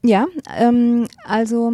[0.02, 1.72] ja, ähm, also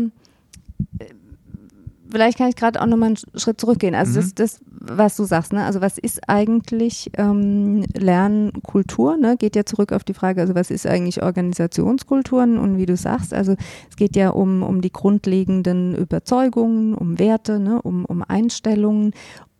[2.14, 3.94] vielleicht kann ich gerade auch nochmal einen Schritt zurückgehen.
[3.94, 4.14] Also mhm.
[4.14, 5.64] das, das, was du sagst, ne?
[5.64, 9.16] Also was ist eigentlich ähm, Lernkultur?
[9.16, 9.36] Ne?
[9.36, 13.34] Geht ja zurück auf die Frage, also was ist eigentlich Organisationskulturen und wie du sagst,
[13.34, 13.56] also
[13.90, 17.82] es geht ja um, um die grundlegenden Überzeugungen, um Werte, ne?
[17.82, 19.12] um, um Einstellungen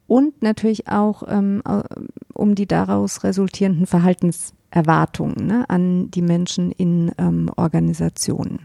[0.07, 1.62] und natürlich auch ähm,
[2.33, 8.61] um die daraus resultierenden Verhaltens Erwartungen ne, an die Menschen in ähm, Organisationen.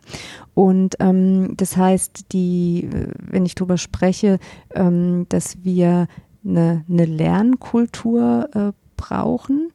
[0.55, 4.39] Und ähm, das heißt, die, wenn ich darüber spreche,
[4.73, 6.07] ähm, dass wir
[6.43, 9.71] eine, eine Lernkultur äh, brauchen,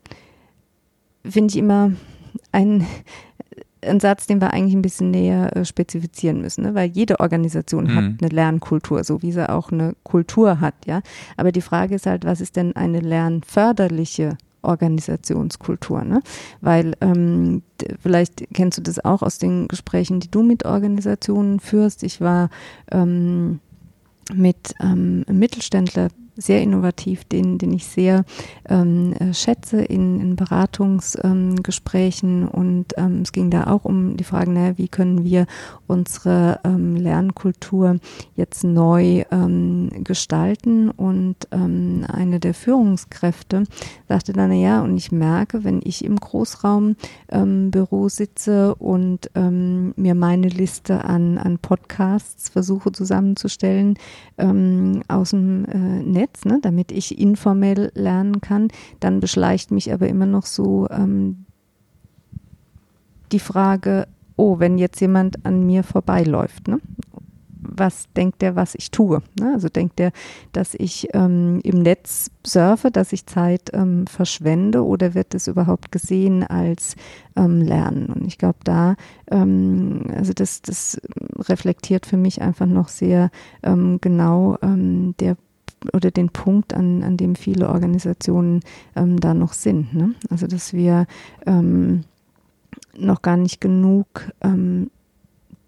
[1.25, 1.93] finde ich immer
[2.51, 2.85] ein,
[3.83, 6.75] ein Satz, den wir eigentlich ein bisschen näher äh, spezifizieren müssen, ne?
[6.75, 7.95] weil jede Organisation mhm.
[7.95, 11.01] hat eine Lernkultur, so wie sie auch eine Kultur hat, ja.
[11.37, 16.05] Aber die Frage ist halt, was ist denn eine lernförderliche Organisationskultur.
[16.05, 16.23] Ne?
[16.61, 17.63] Weil ähm,
[18.01, 22.03] vielleicht kennst du das auch aus den Gesprächen, die du mit Organisationen führst.
[22.03, 22.51] Ich war
[22.91, 23.61] ähm,
[24.33, 28.25] mit ähm, Mittelständler sehr innovativ, den, den ich sehr
[28.69, 32.43] ähm, äh, schätze in, in Beratungsgesprächen.
[32.43, 35.47] Ähm, und ähm, es ging da auch um die Frage, naja, wie können wir
[35.87, 37.99] unsere ähm, Lernkultur
[38.37, 40.91] jetzt neu ähm, gestalten.
[40.91, 43.65] Und ähm, eine der Führungskräfte
[44.09, 51.05] sagte dann, naja, und ich merke, wenn ich im Großraumbüro sitze und mir meine Liste
[51.05, 53.99] an, an Podcasts versuche zusammenzustellen
[55.09, 58.69] aus dem äh, Netz, Netz, ne, damit ich informell lernen kann.
[59.01, 61.45] Dann beschleicht mich aber immer noch so ähm,
[63.33, 64.07] die Frage,
[64.37, 66.81] oh, wenn jetzt jemand an mir vorbeiläuft, ne?
[67.77, 69.23] was denkt der, was ich tue?
[69.41, 69.53] Ne?
[69.55, 70.13] Also denkt der,
[70.53, 75.91] dass ich ähm, im Netz surfe, dass ich Zeit ähm, verschwende oder wird es überhaupt
[75.91, 76.95] gesehen als
[77.37, 78.07] ähm, Lernen?
[78.07, 78.97] Und ich glaube, da,
[79.31, 81.01] ähm, also das, das
[81.39, 83.31] reflektiert für mich einfach noch sehr
[83.63, 85.37] ähm, genau ähm, der
[85.93, 88.61] oder den Punkt, an, an dem viele Organisationen
[88.97, 89.95] ähm, da noch sind.
[89.95, 90.15] Ne?
[90.31, 91.07] Also dass wir
[91.47, 92.05] ähm,
[92.97, 94.07] noch gar nicht genug
[94.41, 94.91] ähm,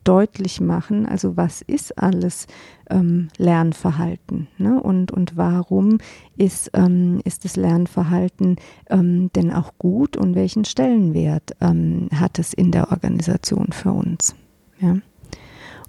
[0.07, 2.47] deutlich machen, also was ist alles
[2.91, 4.81] ähm, Lernverhalten ne?
[4.81, 5.99] und, und warum
[6.37, 8.57] ist, ähm, ist das Lernverhalten
[8.89, 14.37] ähm, denn auch gut und welchen Stellenwert ähm, hat es in der Organisation für uns.
[14.79, 14.97] Ja.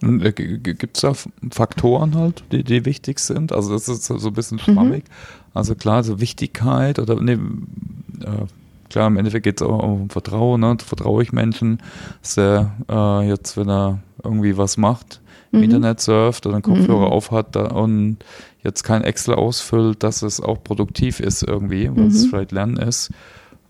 [0.02, 1.14] Äh, Gibt es da
[1.52, 3.52] Faktoren halt, die, die wichtig sind?
[3.52, 5.06] Also das ist so ein bisschen schwammig.
[5.06, 5.48] Mhm.
[5.54, 8.46] Also klar, so Wichtigkeit oder nee, äh,
[8.90, 10.78] klar, im Endeffekt geht es auch um Vertrauen, ne?
[10.84, 11.80] Vertraue ich Menschen,
[12.22, 15.66] dass er äh, jetzt, wenn er irgendwie was macht, im mhm.
[15.66, 17.12] Internet surft oder einen Kopfhörer mhm.
[17.14, 18.18] aufhat und
[18.64, 22.30] jetzt kein Excel ausfüllt, dass es auch produktiv ist irgendwie, was es mhm.
[22.30, 23.10] vielleicht Lernen ist.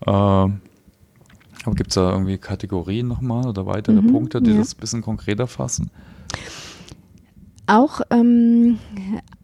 [0.06, 4.58] Äh, aber gibt es da irgendwie Kategorien nochmal oder weitere mhm, Punkte, die ja.
[4.58, 5.90] das ein bisschen konkreter fassen?
[7.68, 8.78] Auch, ähm,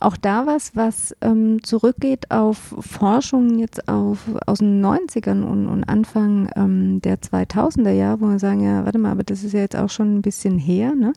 [0.00, 5.84] auch da was, was ähm, zurückgeht auf Forschung jetzt auf, aus den 90ern und, und
[5.84, 9.60] Anfang ähm, der 2000er Jahre, wo wir sagen, ja, warte mal, aber das ist ja
[9.60, 11.12] jetzt auch schon ein bisschen her, ne?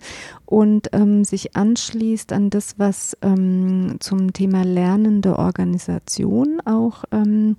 [0.47, 7.57] Und ähm, sich anschließt an das, was ähm, zum Thema lernende Organisation auch ähm,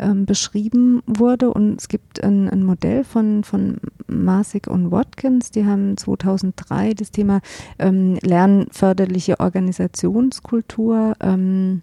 [0.00, 1.52] ähm, beschrieben wurde.
[1.52, 7.12] Und es gibt ein, ein Modell von, von Masik und Watkins, die haben 2003 das
[7.12, 7.40] Thema
[7.78, 11.82] ähm, lernförderliche Organisationskultur ähm,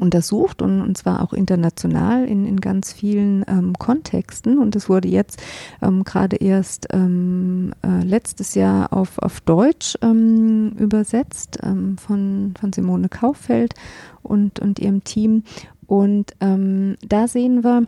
[0.00, 4.58] untersucht und, und zwar auch international in, in ganz vielen ähm, Kontexten.
[4.58, 5.42] Und das wurde jetzt
[5.82, 12.72] ähm, gerade erst ähm, äh, letztes Jahr auf, auf Deutsch ähm, übersetzt ähm, von, von
[12.72, 13.74] Simone Kauffeld
[14.22, 15.44] und, und ihrem Team.
[15.86, 17.86] Und ähm, da sehen wir,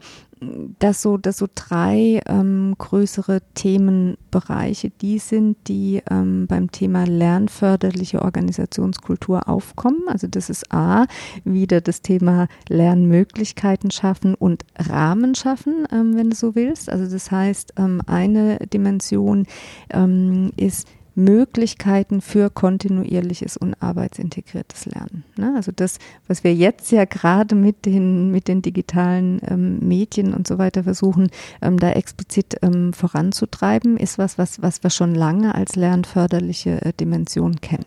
[0.78, 8.20] dass so, dass so drei ähm, größere Themenbereiche die sind, die ähm, beim Thema lernförderliche
[8.20, 10.02] Organisationskultur aufkommen.
[10.08, 11.06] Also das ist A,
[11.44, 16.90] wieder das Thema Lernmöglichkeiten schaffen und Rahmen schaffen, ähm, wenn du so willst.
[16.90, 19.46] Also das heißt, ähm, eine Dimension
[19.90, 25.24] ähm, ist Möglichkeiten für kontinuierliches und arbeitsintegriertes Lernen.
[25.36, 25.54] Ne?
[25.56, 25.98] Also das,
[26.28, 30.84] was wir jetzt ja gerade mit den, mit den digitalen ähm, Medien und so weiter
[30.84, 31.30] versuchen,
[31.62, 36.92] ähm, da explizit ähm, voranzutreiben, ist was, was, was wir schon lange als lernförderliche äh,
[36.92, 37.86] Dimension kennen.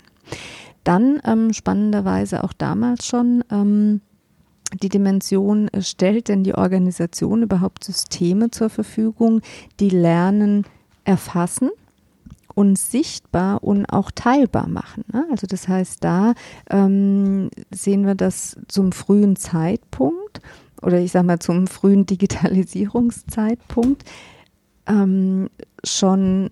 [0.84, 4.02] Dann ähm, spannenderweise auch damals schon ähm,
[4.82, 9.42] die Dimension, äh, stellt denn die Organisation überhaupt Systeme zur Verfügung,
[9.80, 10.66] die Lernen
[11.04, 11.70] erfassen
[12.60, 15.06] und sichtbar und auch teilbar machen.
[15.14, 15.26] Ne?
[15.32, 16.34] Also das heißt, da
[16.70, 20.42] ähm, sehen wir das zum frühen Zeitpunkt
[20.82, 24.04] oder ich sage mal zum frühen Digitalisierungszeitpunkt
[24.88, 25.50] ähm,
[25.86, 26.52] schon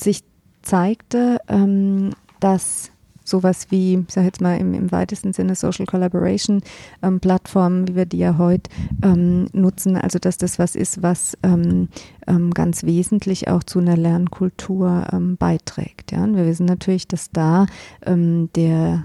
[0.00, 0.24] sich
[0.62, 2.90] zeigte, ähm, dass
[3.28, 6.62] sowas wie, ich sage jetzt mal im, im weitesten Sinne Social Collaboration
[7.02, 8.70] ähm, Plattformen, wie wir die ja heute
[9.02, 11.88] ähm, nutzen, also dass das was ist, was ähm,
[12.26, 16.12] ähm ganz wesentlich auch zu einer Lernkultur ähm, beiträgt.
[16.12, 16.24] Ja?
[16.24, 17.66] Und wir wissen natürlich, dass da
[18.04, 19.04] ähm, der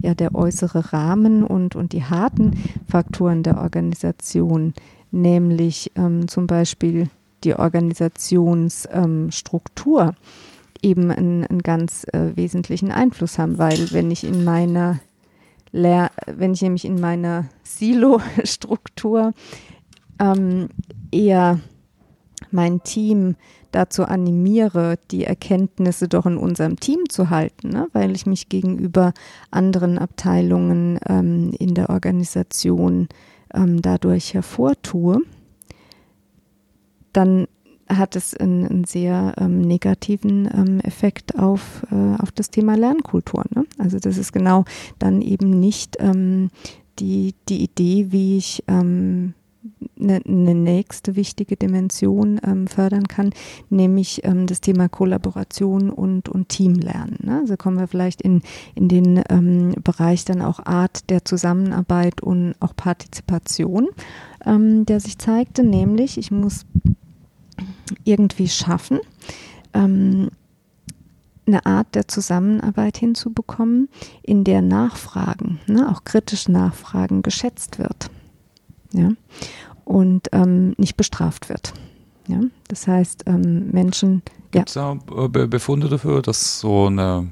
[0.00, 4.74] ja, der äußere Rahmen und, und die harten Faktoren der Organisation,
[5.10, 5.92] nämlich
[6.26, 7.08] zum Beispiel
[7.44, 10.14] die Organisationsstruktur,
[10.84, 15.00] eben einen, einen ganz äh, wesentlichen Einfluss haben, weil wenn ich in meiner
[15.72, 19.32] Lehr wenn ich nämlich in meiner Silo-Struktur
[20.20, 20.68] ähm,
[21.10, 21.58] eher
[22.52, 23.34] mein Team
[23.72, 27.88] dazu animiere, die Erkenntnisse doch in unserem Team zu halten, ne?
[27.92, 29.12] weil ich mich gegenüber
[29.50, 33.08] anderen Abteilungen ähm, in der Organisation
[33.52, 35.22] ähm, dadurch hervortue,
[37.12, 37.48] dann
[37.88, 43.44] hat es einen, einen sehr ähm, negativen ähm, Effekt auf, äh, auf das Thema Lernkultur.
[43.54, 43.64] Ne?
[43.78, 44.64] Also das ist genau
[44.98, 46.50] dann eben nicht ähm,
[46.98, 49.34] die, die Idee, wie ich ähm,
[49.98, 53.30] eine, eine nächste wichtige Dimension ähm, fördern kann,
[53.70, 57.18] nämlich ähm, das Thema Kollaboration und, und Teamlernen.
[57.22, 57.38] Ne?
[57.40, 58.42] Also kommen wir vielleicht in,
[58.74, 63.88] in den ähm, Bereich dann auch Art der Zusammenarbeit und auch Partizipation,
[64.44, 66.66] ähm, der sich zeigte, nämlich ich muss
[68.04, 69.00] irgendwie schaffen,
[69.72, 70.30] ähm,
[71.46, 73.88] eine Art der Zusammenarbeit hinzubekommen,
[74.22, 78.10] in der Nachfragen, ne, auch kritische Nachfragen geschätzt wird.
[78.92, 79.10] Ja,
[79.84, 81.74] und ähm, nicht bestraft wird.
[82.28, 84.22] Ja, das heißt, ähm, Menschen.
[84.50, 84.96] Gibt es ja.
[85.06, 87.30] da Befunde dafür, dass so eine,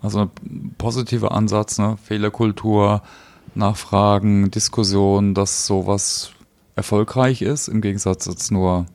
[0.00, 3.02] also ein positiver Ansatz, ne, Fehlerkultur,
[3.54, 6.30] Nachfragen, Diskussion, dass sowas
[6.76, 8.86] erfolgreich ist, im Gegensatz jetzt nur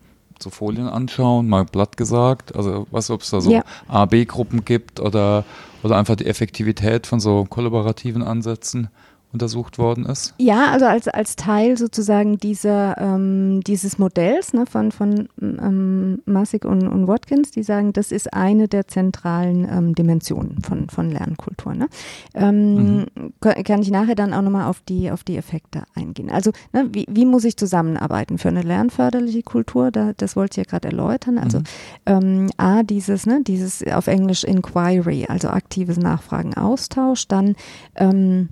[0.42, 2.56] so Folien anschauen, mal platt gesagt.
[2.56, 3.64] Also was, ob es da so ja.
[3.88, 5.44] A, B-Gruppen gibt oder,
[5.84, 8.90] oder einfach die Effektivität von so kollaborativen Ansätzen
[9.34, 10.34] untersucht worden ist?
[10.38, 16.66] Ja, also als, als Teil sozusagen dieser, ähm, dieses Modells ne, von, von ähm, Massig
[16.66, 21.74] und, und Watkins, die sagen, das ist eine der zentralen ähm, Dimensionen von, von Lernkultur.
[21.74, 21.88] Ne?
[22.34, 23.06] Ähm, mhm.
[23.40, 26.30] Kann ich nachher dann auch nochmal auf die, auf die Effekte eingehen.
[26.30, 29.92] Also ne, wie, wie muss ich zusammenarbeiten für eine lernförderliche Kultur?
[29.92, 31.38] Da, das wollte ich ja gerade erläutern.
[31.38, 31.64] Also mhm.
[32.06, 37.56] Ähm, A, dieses, ne, dieses auf Englisch Inquiry, also aktives Nachfragen, Austausch, dann
[37.96, 38.50] ähm,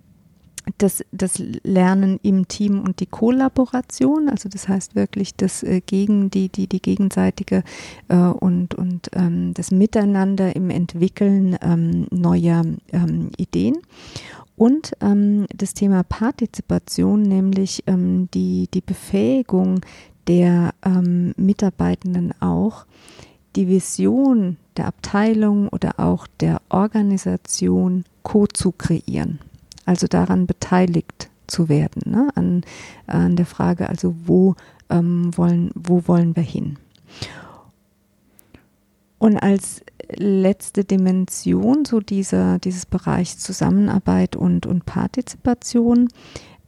[0.77, 6.29] das, das Lernen im Team und die Kollaboration, also das heißt wirklich das äh, gegen
[6.29, 7.63] die, die, die gegenseitige
[8.07, 13.77] äh, und, und ähm, das Miteinander im Entwickeln ähm, neuer ähm, Ideen.
[14.55, 19.79] Und ähm, das Thema Partizipation, nämlich ähm, die, die Befähigung
[20.27, 22.85] der ähm, Mitarbeitenden auch,
[23.55, 29.39] die Vision der Abteilung oder auch der Organisation co zu kreieren.
[29.89, 32.29] Also daran beteiligt zu werden, ne?
[32.35, 32.61] an,
[33.07, 34.53] an der Frage, also wo,
[34.91, 36.77] ähm, wollen, wo wollen wir hin?
[39.17, 39.81] Und als
[40.15, 46.09] letzte Dimension so dieser, dieses Bereich Zusammenarbeit und, und Partizipation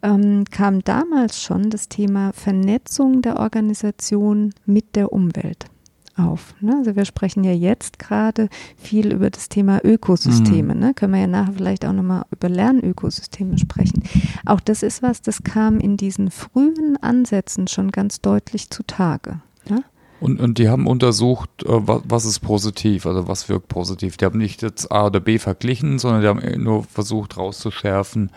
[0.01, 5.70] ähm, kam damals schon das Thema Vernetzung der Organisation mit der Umwelt
[6.25, 6.53] auf.
[6.62, 6.75] Ne?
[6.77, 10.73] Also wir sprechen ja jetzt gerade viel über das Thema Ökosysteme.
[10.73, 10.79] Mhm.
[10.79, 10.93] Ne?
[10.93, 14.03] Können wir ja nachher vielleicht auch nochmal über Lernökosysteme sprechen.
[14.45, 19.41] Auch das ist was, das kam in diesen frühen Ansätzen schon ganz deutlich zutage.
[19.67, 19.84] Ne?
[20.19, 24.17] Und, und die haben untersucht, äh, was, was ist positiv, also was wirkt positiv.
[24.17, 28.29] Die haben nicht jetzt A oder B verglichen, sondern die haben nur versucht rauszuschärfen,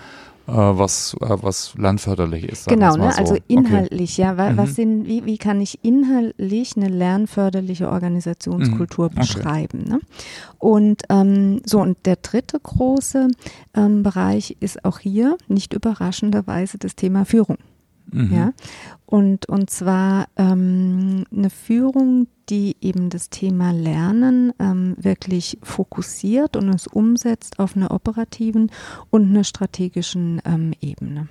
[0.46, 2.68] was, äh, was lernförderlich ist.
[2.68, 3.12] Genau, ne?
[3.12, 3.18] so.
[3.18, 4.22] also inhaltlich, okay.
[4.22, 4.36] ja.
[4.36, 4.56] Was, mhm.
[4.58, 9.18] was sind, wie, wie kann ich inhaltlich eine lernförderliche Organisationskultur mhm.
[9.18, 9.20] okay.
[9.20, 9.84] beschreiben?
[9.88, 10.00] Ne?
[10.58, 13.28] Und ähm, so, und der dritte große
[13.74, 17.56] ähm, Bereich ist auch hier nicht überraschenderweise das Thema Führung.
[18.10, 18.34] Mhm.
[18.34, 18.52] Ja?
[19.06, 26.68] Und, und zwar ähm, eine Führung, die eben das Thema Lernen ähm, wirklich fokussiert und
[26.68, 28.70] es umsetzt auf einer operativen
[29.10, 31.28] und einer strategischen ähm, Ebene.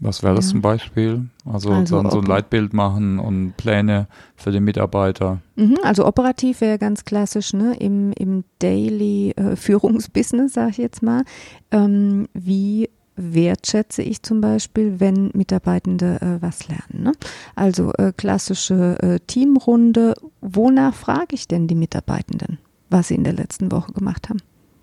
[0.00, 0.50] Was wäre das ja.
[0.52, 1.28] zum Beispiel?
[1.44, 5.40] Also, also dann so ein Leitbild machen und Pläne für den Mitarbeiter.
[5.56, 7.76] Mhm, also operativ wäre ganz klassisch, ne?
[7.78, 11.24] Im, im Daily äh, Führungsbusiness, sage ich jetzt mal.
[11.70, 17.04] Ähm, wie wertschätze ich zum Beispiel, wenn Mitarbeitende äh, was lernen.
[17.04, 17.12] Ne?
[17.54, 20.14] Also äh, klassische äh, Teamrunde.
[20.40, 22.58] Wonach frage ich denn die Mitarbeitenden,
[22.90, 24.40] was sie in der letzten Woche gemacht haben?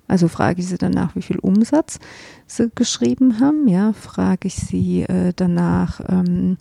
[0.07, 1.99] Also frage ich sie danach, wie viel Umsatz
[2.45, 3.67] sie geschrieben haben.
[3.67, 6.57] Ja, frage ich sie äh, danach, ähm,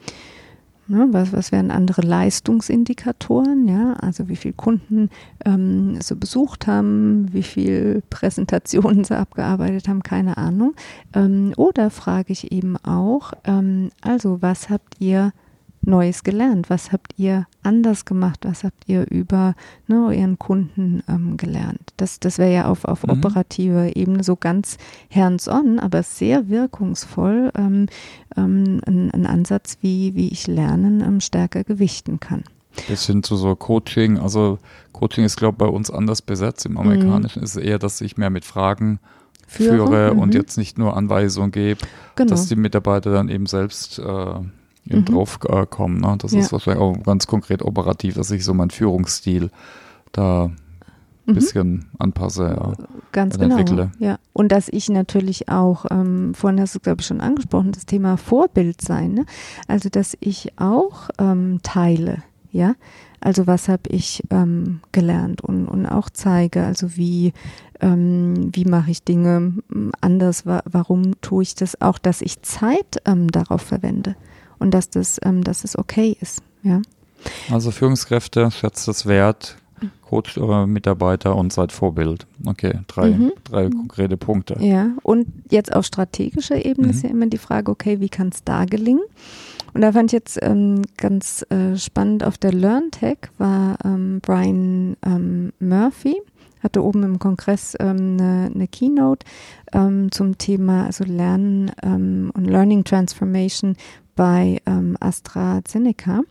[0.90, 3.68] Ne, was, was wären andere Leistungsindikatoren?
[3.68, 5.08] Ja, also wie viele Kunden
[5.44, 10.74] ähm, sie besucht haben, wie viele Präsentationen sie abgearbeitet haben, keine Ahnung.
[11.14, 15.32] Ähm, oder frage ich eben auch, ähm, also was habt ihr
[15.82, 16.68] Neues gelernt?
[16.68, 18.40] Was habt ihr anders gemacht?
[18.42, 19.54] Was habt ihr über
[19.86, 21.92] ne, euren Kunden ähm, gelernt?
[21.96, 23.10] Das, das wäre ja auf, auf mhm.
[23.10, 24.76] operativer Ebene so ganz
[25.14, 27.86] hands-on, aber sehr wirkungsvoll ähm,
[28.36, 32.44] ähm, ein, ein, Ansatz, wie, wie ich Lernen ähm, stärker gewichten kann.
[32.86, 34.18] Bis hin zu so Coaching.
[34.18, 34.58] Also
[34.92, 36.66] Coaching ist, glaube ich, bei uns anders besetzt.
[36.66, 37.44] Im Amerikanischen mhm.
[37.44, 39.00] ist es eher, dass ich mehr mit Fragen
[39.46, 40.40] führe, führe und mhm.
[40.40, 41.80] jetzt nicht nur Anweisungen gebe,
[42.16, 42.30] genau.
[42.30, 44.34] dass die Mitarbeiter dann eben selbst äh,
[44.84, 45.04] mhm.
[45.04, 46.00] drauf äh, kommen.
[46.00, 46.16] Ne?
[46.18, 46.40] Das ja.
[46.40, 49.50] ist wahrscheinlich auch ganz konkret operativ, dass ich so meinen Führungsstil
[50.12, 50.50] da
[51.30, 51.34] ein mhm.
[51.34, 52.72] bisschen anpasse, ja,
[53.12, 53.92] Ganz genau, entwickle.
[53.98, 54.18] ja.
[54.32, 58.16] Und dass ich natürlich auch, ähm, vorhin hast du, glaube ich, schon angesprochen, das Thema
[58.16, 59.12] Vorbild sein.
[59.12, 59.26] Ne?
[59.68, 62.74] Also, dass ich auch ähm, teile, ja.
[63.20, 67.34] Also, was habe ich ähm, gelernt und, und auch zeige, also wie,
[67.80, 69.54] ähm, wie mache ich Dinge
[70.00, 74.16] anders, wa warum tue ich das auch, dass ich Zeit ähm, darauf verwende
[74.60, 76.42] und dass das, ähm, dass es okay ist.
[76.62, 76.80] Ja.
[77.50, 79.56] Also Führungskräfte schätzt das wert,
[80.02, 82.26] Coach eure Mitarbeiter und seid Vorbild.
[82.44, 83.32] Okay, drei, mhm.
[83.44, 84.56] drei konkrete Punkte.
[84.60, 86.92] Ja, und jetzt auf strategischer Ebene mhm.
[86.92, 89.02] ist ja immer die Frage, okay, wie kann es da gelingen?
[89.72, 94.96] Und da fand ich jetzt ähm, ganz äh, spannend, auf der LearnTech war ähm, Brian
[95.06, 96.20] ähm, Murphy,
[96.60, 99.24] hatte oben im Kongress ähm, eine, eine Keynote
[99.72, 103.76] ähm, zum Thema also Lernen ähm, und Learning Transformation
[104.14, 106.22] bei ähm, AstraZeneca.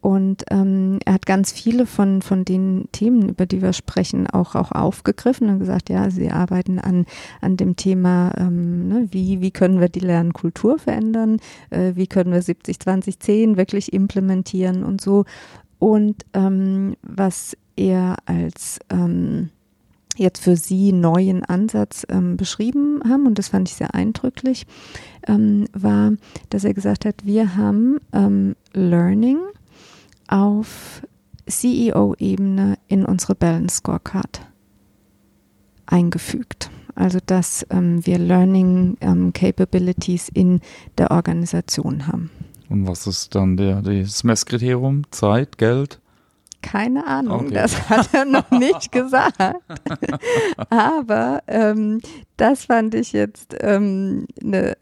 [0.00, 4.54] Und ähm, er hat ganz viele von, von den Themen, über die wir sprechen, auch,
[4.54, 7.04] auch aufgegriffen und gesagt, ja, sie arbeiten an,
[7.42, 12.32] an dem Thema, ähm, ne, wie, wie können wir die Lernkultur verändern, äh, wie können
[12.32, 15.26] wir 70, 20, 10 wirklich implementieren und so.
[15.78, 19.50] Und ähm, was er als ähm,
[20.20, 24.66] jetzt für Sie neuen Ansatz ähm, beschrieben haben, und das fand ich sehr eindrücklich,
[25.26, 26.12] ähm, war,
[26.50, 29.38] dass er gesagt hat, wir haben ähm, Learning
[30.28, 31.02] auf
[31.48, 34.40] CEO-Ebene in unsere Balance Scorecard
[35.86, 36.70] eingefügt.
[36.94, 40.60] Also dass ähm, wir Learning ähm, Capabilities in
[40.98, 42.30] der Organisation haben.
[42.68, 45.02] Und was ist dann der, das Messkriterium?
[45.10, 45.99] Zeit, Geld?
[46.62, 47.54] Keine Ahnung, okay.
[47.54, 49.38] das hat er noch nicht gesagt.
[50.68, 52.00] Aber ähm,
[52.36, 54.76] das fand ich jetzt ähm, ne,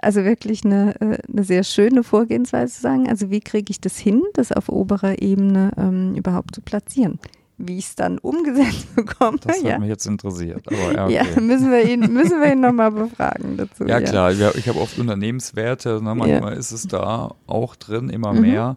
[0.00, 3.08] also wirklich eine, äh, eine sehr schöne Vorgehensweise zu sagen.
[3.08, 7.18] Also wie kriege ich das hin, das auf oberer Ebene ähm, überhaupt zu platzieren?
[7.58, 9.38] Wie ich es dann umgesetzt bekomme.
[9.42, 9.78] Das hat ja.
[9.78, 10.66] mich jetzt interessiert.
[10.66, 11.32] Aber ja, okay.
[11.34, 13.84] ja, müssen wir ihn, müssen wir ihn nochmal befragen dazu.
[13.84, 14.30] Ja, klar.
[14.30, 16.02] Ja, ich habe oft Unternehmenswerte.
[16.02, 16.14] Ne?
[16.14, 18.40] Manchmal ist es da auch drin, immer mhm.
[18.40, 18.76] mehr.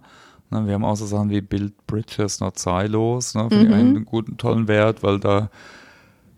[0.53, 3.33] Ne, wir haben auch so Sachen wie Build Bridges, not Silos.
[3.33, 3.71] Ne, Finde mhm.
[3.71, 5.49] ich einen guten, tollen Wert, weil da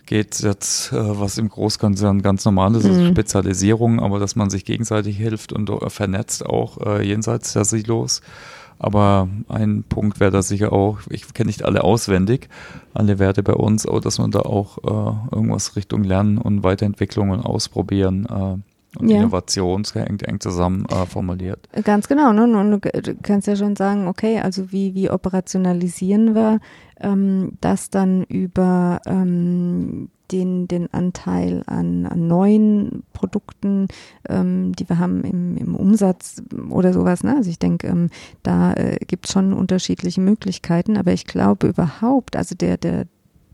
[0.05, 3.09] geht jetzt, äh, was im Großkonzern ganz normal ist, mhm.
[3.09, 8.21] Spezialisierung, aber dass man sich gegenseitig hilft und äh, vernetzt auch äh, jenseits der Silos.
[8.77, 12.49] Aber ein Punkt wäre da sicher auch, ich kenne nicht alle auswendig,
[12.93, 17.29] alle Werte bei uns, aber dass man da auch äh, irgendwas Richtung Lernen und Weiterentwicklung
[17.29, 19.17] und Ausprobieren äh, und ja.
[19.17, 21.67] Innovation eng, eng zusammen äh, formuliert.
[21.83, 22.31] Ganz genau.
[22.33, 22.43] Ne?
[22.43, 26.59] Und du kannst ja schon sagen, okay, also wie, wie operationalisieren wir
[26.99, 33.87] ähm, das dann über ähm, den, den Anteil an, an neuen Produkten,
[34.27, 37.23] ähm, die wir haben im, im Umsatz oder sowas.
[37.23, 37.35] Ne?
[37.35, 38.09] Also ich denke, ähm,
[38.43, 43.05] da äh, gibt es schon unterschiedliche Möglichkeiten, aber ich glaube überhaupt, also der, der,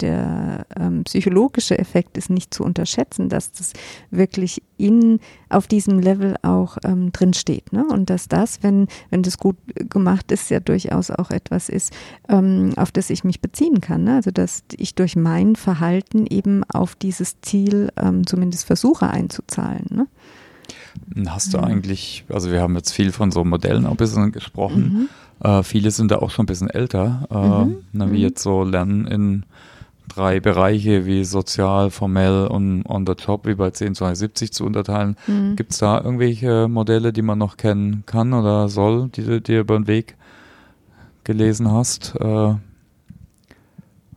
[0.02, 3.74] der ähm, psychologische Effekt ist nicht zu unterschätzen, dass das
[4.10, 7.86] wirklich in auf diesem Level auch ähm, drin steht, ne?
[7.86, 11.94] Und dass das, wenn wenn das gut gemacht ist, ja durchaus auch etwas ist,
[12.30, 14.04] ähm, auf das ich mich beziehen kann.
[14.04, 14.16] Ne?
[14.16, 19.86] Also dass ich durch mein Verhalten eben auf dieses Ziel ähm, zumindest versuche einzuzahlen.
[19.90, 20.08] Ne?
[21.28, 25.10] Hast du eigentlich, also wir haben jetzt viel von so Modellen auch ein bisschen gesprochen.
[25.42, 25.48] Mhm.
[25.48, 27.78] Äh, viele sind da auch schon ein bisschen älter, äh, mhm.
[27.92, 28.24] na, wie mhm.
[28.24, 29.46] jetzt so Lernen in
[30.16, 35.16] drei Bereiche wie sozial, formell und on the top wie bei 10270 zu unterteilen.
[35.28, 35.56] Mhm.
[35.56, 39.62] Gibt es da irgendwelche Modelle, die man noch kennen kann oder soll, die du dir
[39.62, 40.16] über den Weg
[41.24, 42.16] gelesen hast?
[42.20, 42.56] Äh,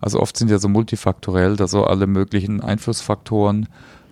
[0.01, 3.69] also oft sind ja so multifaktorell, da so alle möglichen Einflussfaktoren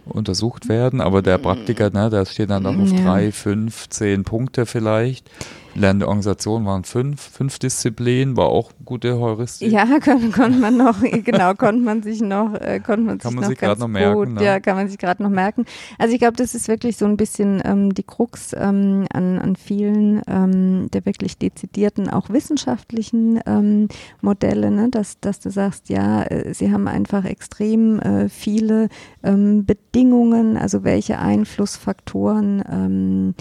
[0.06, 3.04] untersucht werden, aber der Praktiker, ne, der steht dann noch auf ja.
[3.04, 5.30] drei, fünf, zehn Punkte vielleicht.
[5.74, 9.72] Lernende Organisation waren fünf, fünf Disziplinen, war auch gute Heuristik.
[9.72, 13.34] Ja, konnte, konnte man noch, genau, konnte man sich noch, äh, konnte man kann sich
[13.34, 14.34] man noch sich gerade noch merken.
[14.34, 14.44] Ne?
[14.44, 15.64] Ja, kann man sich gerade noch merken.
[15.98, 19.56] Also ich glaube, das ist wirklich so ein bisschen ähm, die Krux ähm, an, an
[19.56, 23.88] vielen ähm, der wirklich dezidierten, auch wissenschaftlichen ähm,
[24.20, 24.90] Modelle, ne?
[24.90, 28.88] dass, dass du sagst, ja, äh, sie haben einfach extrem äh, viele
[29.22, 33.34] ähm, Bedingungen, also welche Einflussfaktoren ähm,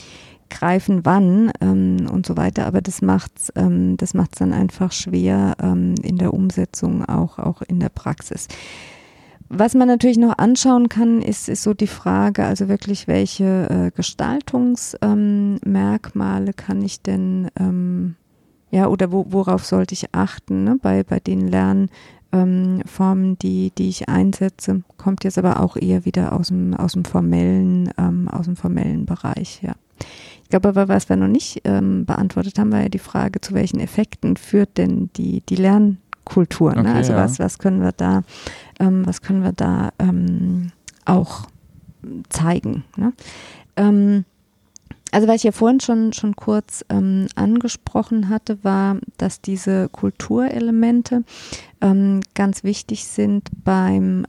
[0.52, 5.56] greifen wann ähm, und so weiter, aber das macht's, ähm, das macht's dann einfach schwer
[5.62, 8.48] ähm, in der Umsetzung, auch, auch in der Praxis.
[9.50, 13.92] Was man natürlich noch anschauen kann, ist, ist so die Frage, also wirklich, welche äh,
[13.96, 18.16] Gestaltungsmerkmale ähm, kann ich denn, ähm,
[18.70, 21.90] ja, oder wo, worauf sollte ich achten ne, bei, bei den Lernformen,
[22.32, 27.04] ähm, die, die ich einsetze, kommt jetzt aber auch eher wieder aus dem, aus dem
[27.04, 29.74] formellen, ähm, aus dem formellen Bereich, ja
[30.52, 33.80] glaube aber, was wir noch nicht ähm, beantwortet haben, war ja die Frage, zu welchen
[33.80, 36.76] Effekten führt denn die, die Lernkultur?
[36.76, 36.82] Ne?
[36.82, 37.24] Okay, also ja.
[37.24, 38.22] was, was können wir da,
[38.80, 40.72] ähm, was können wir da ähm,
[41.06, 41.48] auch
[42.30, 42.84] zeigen?
[42.96, 43.14] Ne?
[43.76, 44.26] Ähm,
[45.12, 51.24] also was ich ja vorhin schon, schon kurz ähm, angesprochen hatte, war, dass diese Kulturelemente
[51.82, 54.26] ähm, ganz wichtig sind beim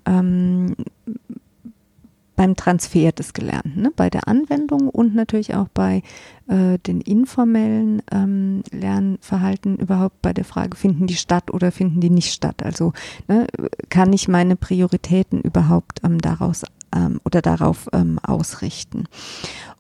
[2.43, 3.93] beim Transfer des Gelernten, ne?
[3.95, 6.03] bei der Anwendung und natürlich auch bei
[6.49, 12.11] äh, den informellen ähm, Lernverhalten überhaupt bei der Frage, finden die statt oder finden die
[12.11, 12.65] nicht statt?
[12.65, 12.95] Also
[13.29, 13.47] ne,
[13.91, 19.05] kann ich meine Prioritäten überhaupt ähm, daraus ähm, oder darauf ähm, ausrichten?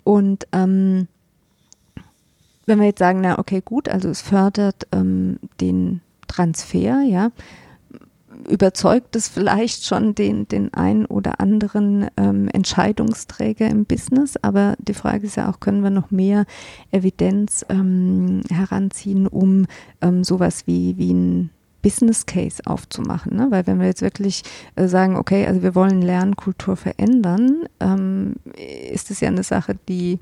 [0.04, 1.08] Und ähm,
[2.66, 7.32] wenn wir jetzt sagen, na okay, gut, also es fördert ähm, den Transfer, ja,
[8.48, 14.36] überzeugt es vielleicht schon den, den einen oder anderen ähm, Entscheidungsträger im Business.
[14.42, 16.44] Aber die Frage ist ja auch, können wir noch mehr
[16.90, 19.66] Evidenz ähm, heranziehen, um
[20.00, 21.50] ähm, sowas wie, wie ein
[21.82, 23.36] Business Case aufzumachen.
[23.36, 23.48] Ne?
[23.50, 24.42] Weil wenn wir jetzt wirklich
[24.76, 28.34] äh, sagen, okay, also wir wollen Lernkultur verändern, ähm,
[28.90, 30.18] ist es ja eine Sache, die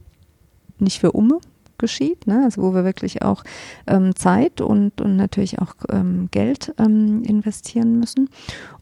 [0.79, 1.41] nicht für Umme
[1.81, 2.43] geschieht, ne?
[2.45, 3.43] also wo wir wirklich auch
[3.89, 8.29] ähm, Zeit und, und natürlich auch ähm, Geld ähm, investieren müssen.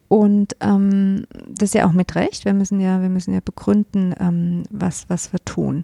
[0.08, 2.46] Und ähm, das ist ja auch mit Recht.
[2.46, 5.82] Wir müssen ja, wir müssen ja begründen, ähm, was, was wir tun.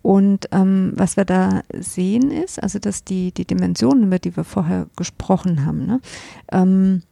[0.00, 4.44] Und ähm, was wir da sehen ist, also dass die, die Dimensionen, über die wir
[4.44, 6.00] vorher gesprochen haben, ne,
[6.52, 7.02] ähm,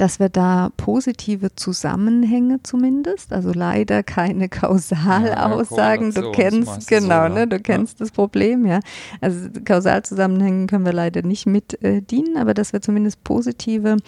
[0.00, 6.12] dass wir da positive Zusammenhänge zumindest, also leider keine Kausalaussagen.
[6.12, 7.46] Ja, du kennst genau, so, ne?
[7.46, 8.04] Du kennst ja.
[8.04, 8.80] das Problem, ja.
[9.20, 13.98] Also Kausalzusammenhänge können wir leider nicht mit äh, dienen, aber dass wir zumindest positive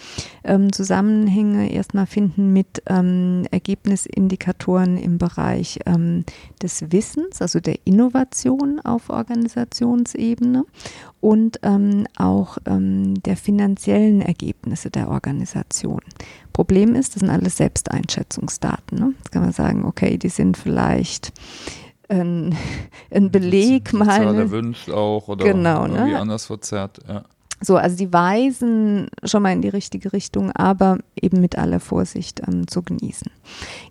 [0.43, 6.25] ähm, Zusammenhänge erstmal finden mit ähm, Ergebnisindikatoren im Bereich ähm,
[6.63, 10.65] des Wissens, also der Innovation auf Organisationsebene
[11.23, 16.01] und ähm, auch ähm, der finanziellen Ergebnisse der Organisation.
[16.51, 18.99] Problem ist, das sind alles Selbsteinschätzungsdaten.
[18.99, 19.13] Ne?
[19.19, 21.31] Jetzt kann man sagen, okay, die sind vielleicht
[22.09, 22.57] ein,
[23.09, 24.51] ein Beleg mal.
[24.51, 25.93] Wünsche auch oder Genau, ne?
[25.95, 26.99] irgendwie anders verzerrt.
[27.07, 27.23] Ja.
[27.63, 32.41] So, also die weisen schon mal in die richtige Richtung, aber eben mit aller Vorsicht
[32.45, 33.31] ähm, zu genießen.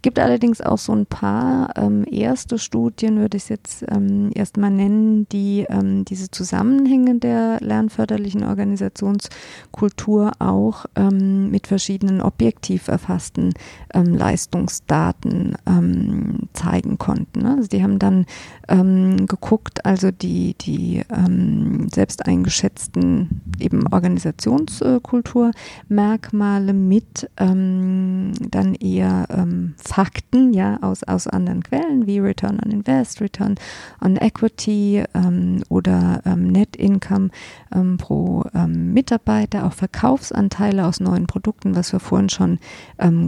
[0.02, 4.70] Gibt allerdings auch so ein paar ähm, erste Studien, würde ich es jetzt ähm, erstmal
[4.70, 13.54] nennen, die ähm, diese Zusammenhänge der lernförderlichen Organisationskultur auch ähm, mit verschiedenen objektiv erfassten
[13.94, 17.40] ähm, Leistungsdaten ähm, zeigen konnten.
[17.42, 17.54] Ne?
[17.56, 18.26] Also die haben dann
[19.26, 21.02] geguckt, also die, die
[21.92, 32.06] selbst eingeschätzten eben Organisationskulturmerkmale mit ähm, dann eher ähm, Fakten, ja, aus, aus anderen Quellen
[32.06, 33.56] wie Return on Invest, Return
[34.00, 37.30] on Equity ähm, oder ähm, Net Income
[37.74, 42.58] ähm, pro ähm, Mitarbeiter, auch Verkaufsanteile aus neuen Produkten, was wir vorhin schon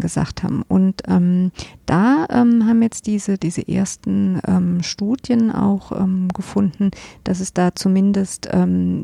[0.00, 0.62] gesagt haben.
[0.68, 4.40] Und da haben jetzt diese, diese ersten
[4.82, 5.92] Studien auch
[6.34, 6.90] gefunden,
[7.24, 8.48] dass es da zumindest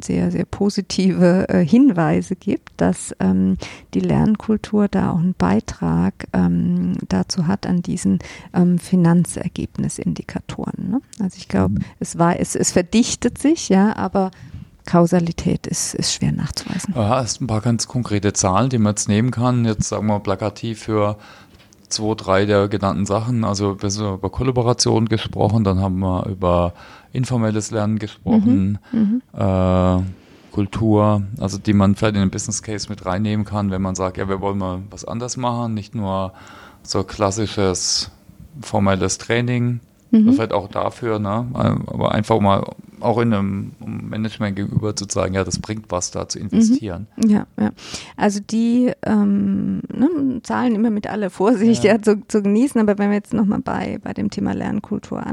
[0.02, 0.44] sehr, sehr
[1.20, 3.56] positive äh, Hinweise gibt, dass ähm,
[3.94, 8.18] die Lernkultur da auch einen Beitrag ähm, dazu hat an diesen
[8.54, 10.90] ähm, Finanzergebnisindikatoren.
[10.90, 11.00] Ne?
[11.20, 11.84] Also ich glaube, Mhm.
[12.00, 14.30] es war, es, es verdichtet sich, ja, aber
[14.86, 16.94] Kausalität ist, ist schwer nachzuweisen.
[16.96, 19.64] Ja, hast ein paar ganz konkrete Zahlen, die man jetzt nehmen kann.
[19.64, 21.16] Jetzt sagen wir plakativ für
[21.88, 23.44] zwei, drei der genannten Sachen.
[23.44, 26.72] Also wir haben über Kollaboration gesprochen, dann haben wir über
[27.12, 29.22] informelles Lernen gesprochen, Mhm.
[29.36, 29.98] äh,
[30.50, 34.16] Kultur, also die man vielleicht in den Business Case mit reinnehmen kann, wenn man sagt,
[34.16, 36.32] ja, wir wollen mal was anders machen, nicht nur
[36.82, 38.10] so klassisches
[38.60, 39.80] formelles Training,
[40.12, 40.32] Mhm.
[40.32, 41.46] vielleicht auch dafür, ne?
[41.86, 42.64] aber einfach mal
[43.00, 47.06] auch in einem Management gegenüber zu zeigen, ja, das bringt was da zu investieren.
[47.24, 47.70] Ja, ja.
[48.16, 51.94] Also die ähm, ne, Zahlen immer mit aller Vorsicht ja.
[51.94, 52.02] Ja.
[52.02, 55.24] zu, zu genießen, aber wenn wir jetzt nochmal bei, bei dem Thema Lernkultur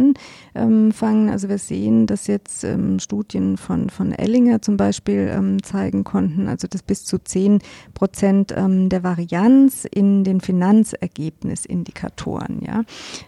[0.53, 6.03] anfangen, also wir sehen, dass jetzt ähm, Studien von, von Ellinger zum Beispiel ähm, zeigen
[6.03, 7.59] konnten, also dass bis zu 10
[7.93, 12.83] Prozent ähm, der Varianz in den Finanzergebnisindikatoren ja,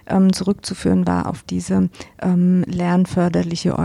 [0.07, 1.89] ähm, zurückzuführen war auf diese
[2.21, 3.79] ähm, lernförderliche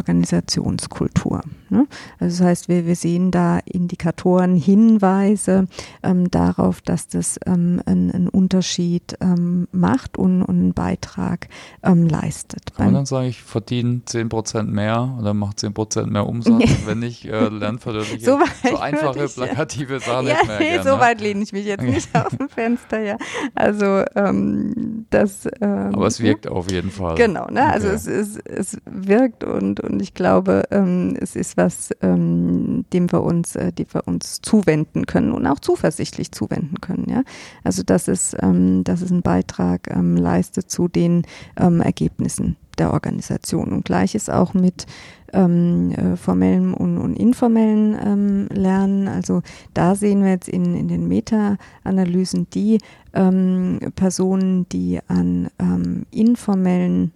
[0.45, 1.43] Organisationskultur.
[1.71, 1.87] Ne?
[2.21, 5.67] Also das heißt, wir, wir sehen da Indikatoren, Hinweise
[6.03, 11.49] ähm, darauf, dass das ähm, einen, Unterschied ähm, macht und, und einen Beitrag
[11.83, 12.75] ähm, leistet.
[12.75, 17.27] Kann man dann sagen, ich verdiene 10% mehr oder mache 10% mehr Umsatz, wenn ich
[17.27, 18.39] äh, lernförderliche, So
[18.69, 21.83] so, einfache, ich, plakative Sachen ja, nicht mehr nee, so weit lehne ich mich jetzt
[21.83, 23.17] nicht aus dem Fenster, ja.
[23.55, 27.17] Also ähm, das ähm, Aber es wirkt auf jeden Fall.
[27.17, 27.71] Genau, ne?
[27.71, 27.95] Also Okay.
[27.95, 30.34] es, es, es wirkt und, und ich glaube,
[30.71, 35.47] ähm, es ist was, ähm, dem wir uns, äh, dem wir uns zuwenden können und
[35.47, 37.23] auch zuversichtlich zuwenden können, ja.
[37.63, 41.23] Also dass es, ähm, dass es einen Beitrag ähm, leistet zu den
[41.57, 43.73] Ergebnissen der Organisation.
[43.73, 44.87] Und gleiches auch mit
[45.33, 49.09] ähm, äh, formellem und, und informellen ähm, Lernen.
[49.09, 49.43] Also
[49.75, 52.79] da sehen wir jetzt in, in den Meta-Analysen die
[53.13, 57.13] ähm, Personen, die an ähm, informellen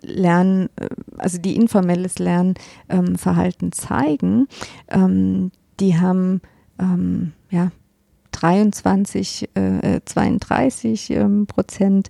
[0.00, 0.88] Lernen, äh,
[1.18, 4.48] also die informelles Lernverhalten ähm, zeigen,
[4.88, 6.40] ähm, die haben
[6.78, 7.70] ähm, ja
[8.32, 12.08] 23, äh, 32 ähm, Prozent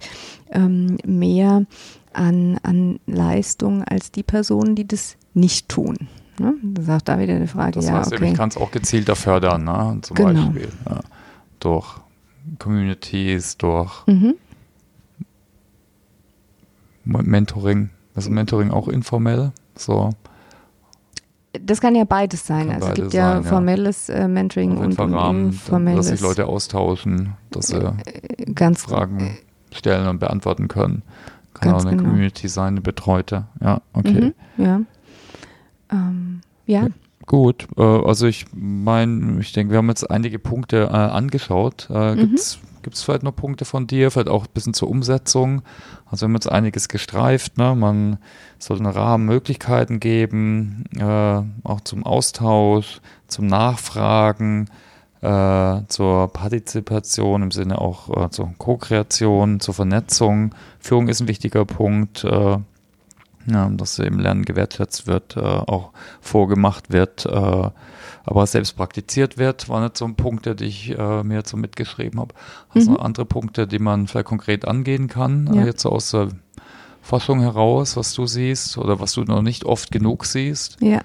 [0.50, 1.66] ähm, mehr
[2.12, 6.08] an, an Leistung als die Personen, die das nicht tun.
[6.38, 6.54] Ne?
[6.62, 8.32] Das ist auch da wieder die Frage, Das ja, heißt, eben, okay.
[8.32, 9.98] ich kann es auch gezielter fördern, ne?
[10.02, 10.46] zum Genau.
[10.46, 10.68] Beispiel.
[10.88, 11.00] Ja.
[11.60, 11.86] Durch
[12.58, 14.34] Communities, durch Mhm.
[17.04, 17.90] Mentoring.
[18.14, 19.52] Also Mentoring auch informell.
[19.74, 20.10] So,
[21.52, 22.66] Das kann ja beides sein.
[22.68, 23.48] Kann also es gibt ja sein, ja.
[23.48, 26.06] formelles äh, Mentoring und, Rahmen, dass informelles.
[26.08, 29.36] sich Leute austauschen, dass sie äh, ganz Fragen
[29.72, 31.02] stellen und beantworten können.
[31.54, 32.10] Kann Ganz auch eine genau.
[32.10, 33.44] Community sein, eine betreute.
[33.60, 34.32] Ja, okay.
[34.56, 34.80] Mhm, ja.
[35.90, 36.82] Ähm, ja.
[36.84, 36.88] Ja.
[37.26, 41.88] Gut, äh, also ich meine, ich denke, wir haben jetzt einige Punkte äh, angeschaut.
[41.90, 42.18] Äh, Mhm.
[42.18, 45.62] Gibt es vielleicht noch Punkte von dir, vielleicht auch ein bisschen zur Umsetzung?
[46.06, 47.74] Also wir haben jetzt einiges gestreift, ne?
[47.74, 48.18] man
[48.58, 54.68] soll einen Rahmen Möglichkeiten geben, äh, auch zum Austausch, zum Nachfragen,
[55.20, 60.54] äh, zur Partizipation im Sinne auch äh, zur Co-Kreation, zur Vernetzung.
[60.80, 62.24] Führung ist ein wichtiger Punkt.
[62.24, 62.58] Äh,
[63.46, 67.70] ja, dass im Lernen gewertschätzt wird, äh, auch vorgemacht wird, äh,
[68.24, 71.56] aber selbst praktiziert wird, war nicht so ein Punkt, der ich äh, mir jetzt so
[71.56, 72.34] mitgeschrieben habe.
[72.70, 72.96] Hast du Mhm.
[73.00, 75.62] andere Punkte, die man vielleicht konkret angehen kann, Ja.
[75.62, 76.28] äh, jetzt so aus der
[77.04, 80.76] Forschung heraus, was du siehst oder was du noch nicht oft genug siehst?
[80.80, 81.00] Ja,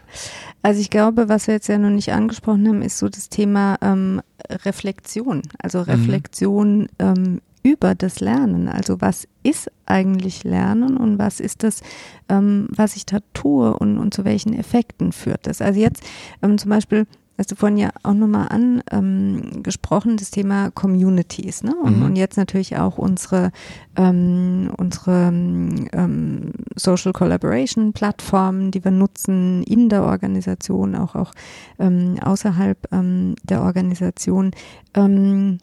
[0.61, 3.77] also ich glaube, was wir jetzt ja noch nicht angesprochen haben, ist so das Thema
[3.81, 5.41] ähm, Reflexion.
[5.57, 8.67] Also Reflexion ähm, über das Lernen.
[8.67, 11.81] Also was ist eigentlich Lernen und was ist das,
[12.29, 15.61] ähm, was ich da tue und, und zu welchen Effekten führt das.
[15.61, 16.03] Also jetzt
[16.41, 21.75] ähm, zum Beispiel hast du vorhin ja auch nochmal angesprochen, ähm, das Thema Communities, ne?
[21.75, 22.05] Und, mhm.
[22.05, 23.51] und jetzt natürlich auch unsere,
[23.95, 31.31] ähm, unsere ähm, Social Collaboration Plattformen, die wir nutzen in der Organisation, auch, auch
[31.79, 34.51] ähm, außerhalb ähm, der Organisation.
[34.95, 35.59] Ähm,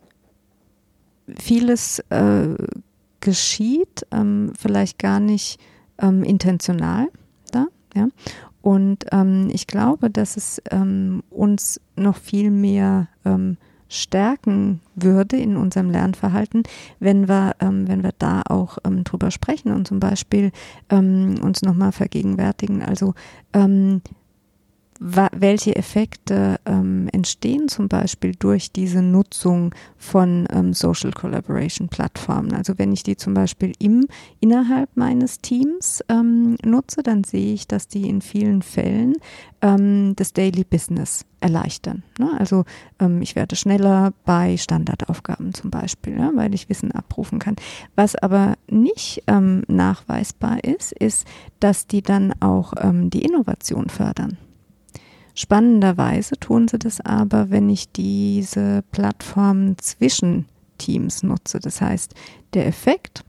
[1.38, 2.54] vieles äh,
[3.20, 5.58] geschieht, ähm, vielleicht gar nicht
[5.98, 7.08] ähm, intentional
[7.50, 8.08] da, ja.
[8.60, 13.58] Und ähm, ich glaube, dass es ähm, uns noch viel mehr ähm,
[13.88, 16.62] stärken würde in unserem Lernverhalten,
[16.98, 20.50] wenn wir, ähm, wenn wir da auch ähm, drüber sprechen und zum Beispiel
[20.88, 22.82] ähm, uns nochmal vergegenwärtigen.
[22.82, 23.14] Also
[23.52, 24.00] ähm,
[25.00, 32.52] welche Effekte ähm, entstehen zum Beispiel durch diese Nutzung von ähm, Social Collaboration Plattformen.
[32.52, 34.06] Also wenn ich die zum Beispiel im,
[34.40, 39.14] innerhalb meines Teams ähm, nutze, dann sehe ich, dass die in vielen Fällen
[39.62, 42.04] ähm, das Daily Business erleichtern.
[42.18, 42.30] Ne?
[42.38, 42.64] Also
[43.00, 47.56] ähm, ich werde schneller bei Standardaufgaben zum Beispiel, ja, weil ich Wissen abrufen kann.
[47.96, 51.26] Was aber nicht ähm, nachweisbar ist, ist,
[51.58, 54.36] dass die dann auch die Innovation fördern.
[55.34, 60.46] Spannenderweise tun sie das aber, wenn ich diese Plattformen zwischen
[60.78, 61.58] Teams nutze.
[61.58, 62.14] Das heißt,
[62.54, 63.24] der Effekt,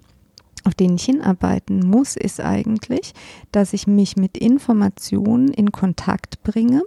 [0.63, 3.13] auf den ich hinarbeiten muss, ist eigentlich,
[3.51, 6.83] dass ich mich mit Informationen in Kontakt bringe,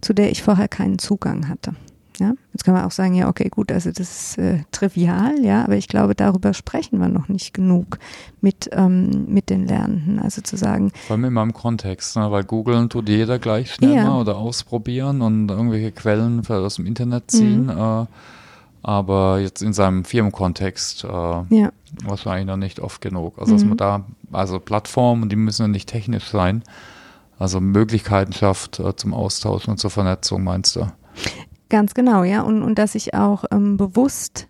[0.00, 1.74] zu der ich vorher keinen Zugang hatte.
[2.18, 5.64] Ja, jetzt kann man auch sagen, ja, okay, gut, also das ist äh, trivial, ja,
[5.64, 7.98] aber ich glaube, darüber sprechen wir noch nicht genug
[8.40, 10.18] mit, ähm, mit den Lernenden.
[10.18, 10.92] Also zu sagen.
[11.06, 14.04] Vor allem in meinem Kontext, ne, weil googeln tut jeder gleich schnell ja.
[14.04, 17.64] mal oder ausprobieren und irgendwelche Quellen aus dem Internet ziehen.
[17.64, 17.70] Mhm.
[17.70, 18.06] Äh,
[18.82, 21.72] aber jetzt in seinem Firmenkontext äh, ja.
[22.04, 23.36] wahrscheinlich noch nicht oft genug.
[23.38, 23.70] Also, dass mhm.
[23.70, 26.62] man da, also Plattformen, die müssen ja nicht technisch sein,
[27.38, 30.86] also Möglichkeiten schafft äh, zum Austauschen und zur Vernetzung, meinst du?
[31.68, 32.42] Ganz genau, ja.
[32.42, 34.48] Und, und dass ich auch ähm, bewusst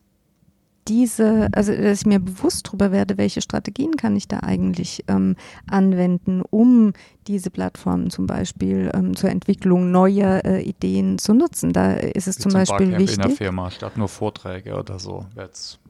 [0.88, 5.36] diese, also dass ich mir bewusst darüber werde, welche Strategien kann ich da eigentlich ähm,
[5.68, 6.92] anwenden, um
[7.26, 11.72] diese Plattformen zum Beispiel ähm, zur Entwicklung neuer äh, Ideen zu nutzen.
[11.72, 13.16] Da ist es Wie zum, zum Beispiel Barcamp wichtig.
[13.16, 15.26] In der Firma statt nur Vorträge oder so.
[15.36, 15.80] Jetzt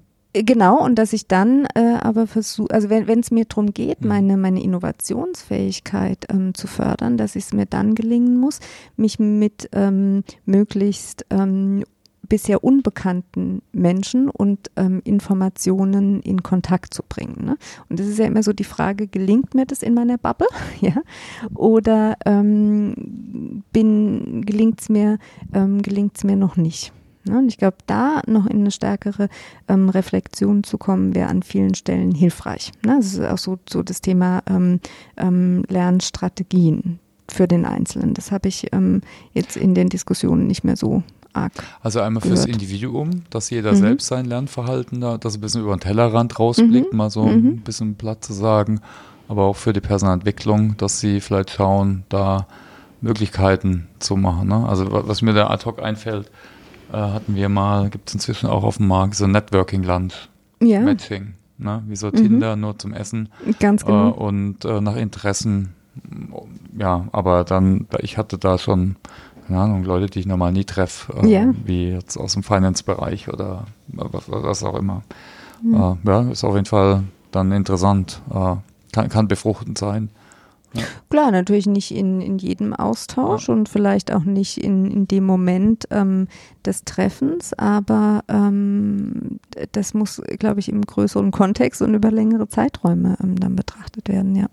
[0.45, 4.09] Genau, und dass ich dann äh, aber versuche, also wenn es mir darum geht, mhm.
[4.09, 8.61] meine, meine Innovationsfähigkeit ähm, zu fördern, dass es mir dann gelingen muss,
[8.97, 11.85] mich mit ähm, möglichst ähm,
[12.29, 17.45] bisher unbekannten Menschen und ähm, Informationen in Kontakt zu bringen.
[17.45, 17.57] Ne?
[17.89, 20.49] Und das ist ja immer so die Frage, gelingt mir das in meiner Bubble?
[20.81, 20.97] ja?
[21.55, 25.19] Oder ähm, gelingt es mir,
[25.55, 26.93] ähm, gelingt's mir noch nicht?
[27.27, 27.39] Ne?
[27.39, 29.29] Und ich glaube, da noch in eine stärkere
[29.69, 32.73] ähm, Reflexion zu kommen, wäre an vielen Stellen hilfreich.
[32.85, 32.97] Ne?
[32.97, 34.81] Das ist auch so, so das Thema ähm,
[35.17, 36.99] ähm, Lernstrategien
[37.29, 38.15] für den Einzelnen.
[38.15, 39.03] Das habe ich ähm,
[39.33, 41.03] jetzt in den Diskussionen nicht mehr so
[41.33, 41.53] arg.
[41.83, 42.39] Also einmal gehört.
[42.39, 43.77] fürs Individuum, dass jeder mhm.
[43.77, 46.97] selbst sein Lernverhalten da, dass ein bisschen über den Tellerrand rausblickt, mhm.
[46.97, 47.47] mal so mhm.
[47.47, 48.81] ein bisschen platt zu sagen,
[49.29, 52.47] aber auch für die Personalentwicklung, dass sie vielleicht schauen, da
[53.01, 54.49] Möglichkeiten zu machen.
[54.49, 54.67] Ne?
[54.67, 56.31] Also was mir da ad hoc einfällt,
[56.93, 60.29] äh, hatten wir mal, gibt es inzwischen auch auf dem Markt, so Networking Land.
[60.61, 60.81] Ja.
[60.81, 61.35] Matching.
[61.59, 61.83] Ne?
[61.87, 62.17] Wie so mhm.
[62.17, 63.29] Tinder, nur zum Essen.
[63.61, 64.11] Ganz genau.
[64.11, 65.75] Äh, und äh, nach Interessen,
[66.79, 68.97] ja, aber dann, ich hatte da schon,
[69.47, 71.55] keine Ahnung, Leute, die ich normal nie treffe, äh, ja.
[71.65, 75.03] wie jetzt aus dem Finance-Bereich oder was, was, auch immer.
[75.63, 75.99] Mhm.
[76.05, 78.21] ja, ist auf jeden Fall dann interessant.
[78.31, 78.57] Äh,
[78.93, 80.11] kann, kann befruchtend sein.
[80.73, 80.83] Ja.
[81.09, 83.55] Klar, natürlich nicht in, in jedem Austausch ja.
[83.55, 86.29] und vielleicht auch nicht in, in dem Moment ähm,
[86.65, 89.39] des Treffens, aber ähm,
[89.73, 94.37] das muss, glaube ich, im größeren Kontext und über längere Zeiträume ähm, dann betrachtet werden,
[94.37, 94.47] ja.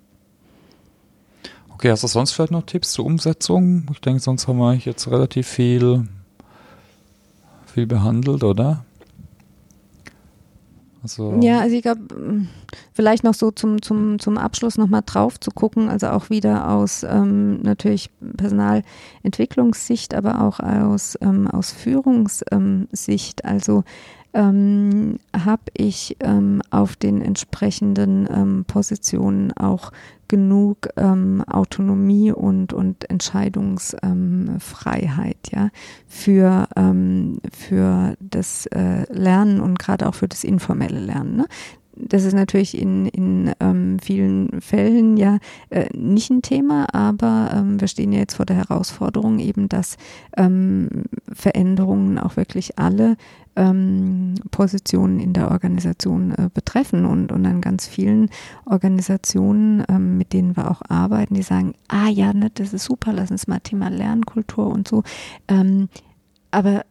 [1.69, 3.87] Okay, hast du sonst vielleicht noch Tipps zur Umsetzung?
[3.91, 6.07] Ich denke, sonst haben wir jetzt relativ viel,
[7.65, 8.85] viel behandelt, oder?
[11.03, 12.01] Also ja, also ich glaube,
[12.93, 17.03] vielleicht noch so zum, zum, zum Abschluss nochmal drauf zu gucken, also auch wieder aus
[17.03, 23.43] ähm, natürlich Personalentwicklungssicht, aber auch aus, ähm, aus Führungssicht.
[23.43, 23.83] Also
[24.33, 29.91] ähm, habe ich ähm, auf den entsprechenden ähm, Positionen auch
[30.33, 35.69] genug ähm, Autonomie und, und Entscheidungsfreiheit ja,
[36.07, 41.35] für, ähm, für das äh, Lernen und gerade auch für das informelle Lernen.
[41.35, 41.45] Ne?
[41.95, 45.37] Das ist natürlich in, in ähm, vielen Fällen ja
[45.69, 49.97] äh, nicht ein Thema, aber ähm, wir stehen ja jetzt vor der Herausforderung eben, dass
[50.37, 50.89] ähm,
[51.31, 53.15] Veränderungen auch wirklich alle
[53.55, 58.29] ähm, Positionen in der Organisation äh, betreffen und, und an ganz vielen
[58.65, 63.13] Organisationen, ähm, mit denen wir auch arbeiten, die sagen, ah ja, ne, das ist super,
[63.13, 65.03] lass uns mal Thema Lernkultur und so.
[65.47, 65.89] Ähm,
[66.49, 66.85] aber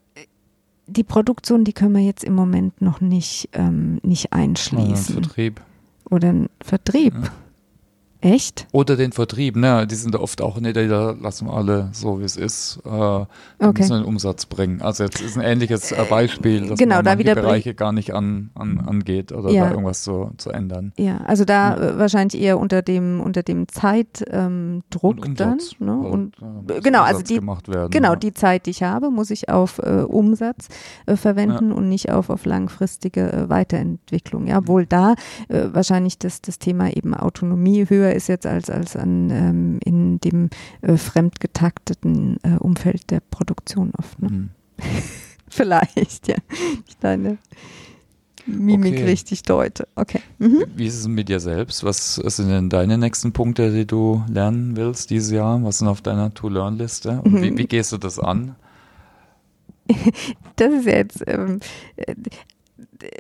[0.87, 5.17] die Produktion, die können wir jetzt im Moment noch nicht, ähm, nicht einschließen.
[5.17, 5.61] Oder Vertrieb.
[6.11, 7.15] Oder ein Vertrieb.
[7.15, 7.33] Ja.
[8.23, 8.69] Echt?
[8.71, 9.85] Oder den Vertrieb, ne?
[9.85, 13.27] Die sind oft auch nicht, da lassen wir alle so wie es ist, äh, okay.
[13.59, 14.81] müssen einen Umsatz bringen.
[14.81, 18.15] Also jetzt ist ein ähnliches äh, Beispiel, dass genau, man da wieder Bereiche gar nicht
[18.15, 19.65] an, an, angeht oder ja.
[19.65, 20.93] da irgendwas zu, zu ändern.
[20.97, 21.83] Ja, also da ja.
[21.83, 25.59] Äh, wahrscheinlich eher unter dem unter dem Zeitdruck ähm, dann.
[25.81, 25.97] Ne?
[25.97, 26.37] Und,
[26.69, 28.17] äh, genau, also die werden, genau ja.
[28.17, 30.69] die Zeit, die ich habe, muss ich auf äh, Umsatz
[31.07, 34.47] äh, verwenden und nicht auf auf langfristige Weiterentwicklung.
[34.47, 35.15] Ja, obwohl da
[35.49, 40.51] wahrscheinlich das das Thema eben Autonomie höher ist jetzt als, als an, ähm, in dem
[40.83, 44.21] äh, fremdgetakteten äh, Umfeld der Produktion oft.
[44.21, 44.29] Ne?
[44.29, 44.51] Mhm.
[45.49, 46.37] Vielleicht, ja.
[46.89, 47.39] Ich deine
[48.47, 49.05] Mimik okay.
[49.05, 49.87] richtig deute.
[49.95, 50.21] Okay.
[50.39, 50.65] Mhm.
[50.75, 51.85] Wie ist es mit dir selbst?
[51.85, 55.63] Was sind denn deine nächsten Punkte, die du lernen willst dieses Jahr?
[55.63, 57.21] Was sind auf deiner To-Learn-Liste?
[57.23, 57.43] Und mhm.
[57.43, 58.57] wie, wie gehst du das an?
[60.57, 61.61] das ist jetzt, ähm,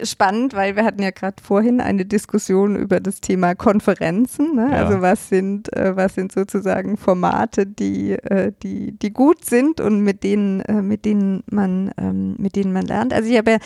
[0.02, 4.54] spannend, weil wir hatten ja gerade vorhin eine Diskussion über das Thema Konferenzen.
[4.54, 4.68] Ne?
[4.70, 4.84] Ja.
[4.84, 10.00] Also was sind, äh, was sind sozusagen Formate, die, äh, die, die gut sind und
[10.00, 13.12] mit denen, äh, mit denen man, ähm, mit denen man lernt.
[13.12, 13.58] Also ich habe ja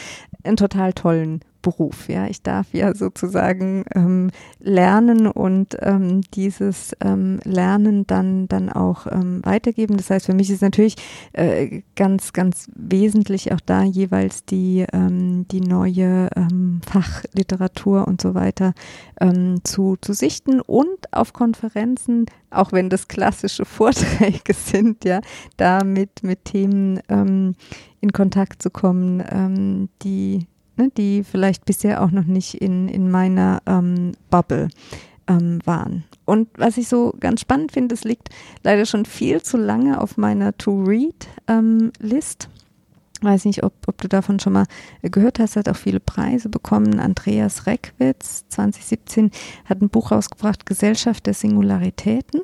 [0.44, 2.08] einen total tollen Beruf.
[2.08, 9.08] Ja, ich darf ja sozusagen ähm, lernen und ähm, dieses ähm, Lernen dann dann auch
[9.08, 9.96] ähm, weitergeben.
[9.96, 10.94] Das heißt, für mich ist natürlich
[11.32, 18.34] äh, ganz ganz wesentlich auch da jeweils die ähm, die neue ähm, Fachliteratur und so
[18.34, 18.72] weiter
[19.64, 25.20] zu zu sichten und auf Konferenzen, auch wenn das klassische Vorträge sind, ja,
[25.56, 30.46] da mit mit Themen in Kontakt zu kommen, die
[30.76, 34.68] ne, die vielleicht bisher auch noch nicht in, in meiner ähm, Bubble
[35.28, 36.04] ähm, waren.
[36.24, 38.30] Und was ich so ganz spannend finde, es liegt
[38.62, 41.48] leider schon viel zu lange auf meiner To-Read-List.
[41.48, 42.52] Ähm,
[43.22, 44.66] Weiß nicht, ob, ob du davon schon mal
[45.00, 47.00] gehört hast, hat auch viele Preise bekommen.
[47.00, 49.30] Andreas Reckwitz 2017
[49.64, 52.42] hat ein Buch rausgebracht, Gesellschaft der Singularitäten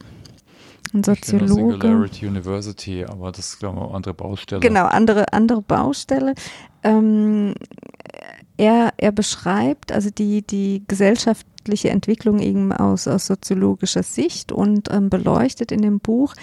[0.95, 1.55] ein Soziologe.
[1.55, 4.61] Singularity University, aber das ist, glaube ich, eine andere Baustelle.
[4.61, 6.35] Genau, andere, andere Baustelle.
[6.83, 7.55] Ähm,
[8.63, 15.11] er, er beschreibt also die, die gesellschaftliche Entwicklung eben aus, aus soziologischer Sicht und ähm,
[15.11, 16.35] beleuchtet in dem Buch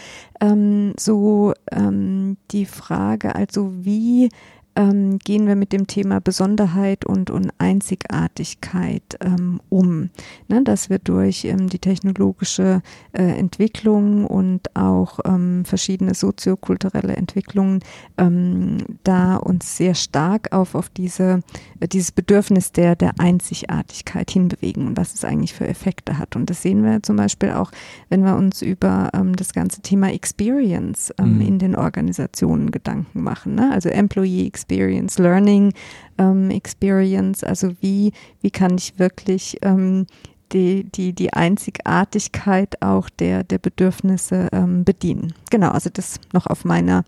[0.41, 4.27] ähm, so ähm, die Frage, also wie
[4.75, 10.09] ähm, gehen wir mit dem Thema Besonderheit und, und Einzigartigkeit ähm, um.
[10.47, 12.81] Ne, dass wir durch ähm, die technologische
[13.13, 17.79] äh, Entwicklung und auch ähm, verschiedene soziokulturelle Entwicklungen
[18.17, 21.41] ähm, da uns sehr stark auf, auf diese,
[21.79, 26.35] äh, dieses Bedürfnis der, der Einzigartigkeit hinbewegen und was es eigentlich für Effekte hat.
[26.35, 27.71] Und das sehen wir zum Beispiel auch,
[28.09, 31.41] wenn wir uns über ähm, das ganze Thema Experience mhm.
[31.41, 33.55] in den Organisationen Gedanken machen.
[33.55, 33.71] Ne?
[33.71, 35.73] Also Employee Experience Learning
[36.17, 37.43] ähm, Experience.
[37.43, 40.05] Also wie, wie kann ich wirklich ähm,
[40.51, 45.33] die, die, die Einzigartigkeit auch der, der Bedürfnisse ähm, bedienen.
[45.51, 47.03] Genau, also das noch auf meiner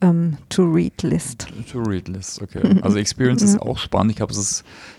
[0.00, 1.48] ähm, To-Read-List.
[1.70, 2.80] To-Read-List, okay.
[2.82, 4.12] Also Experience ist auch spannend.
[4.12, 4.34] Ich glaube,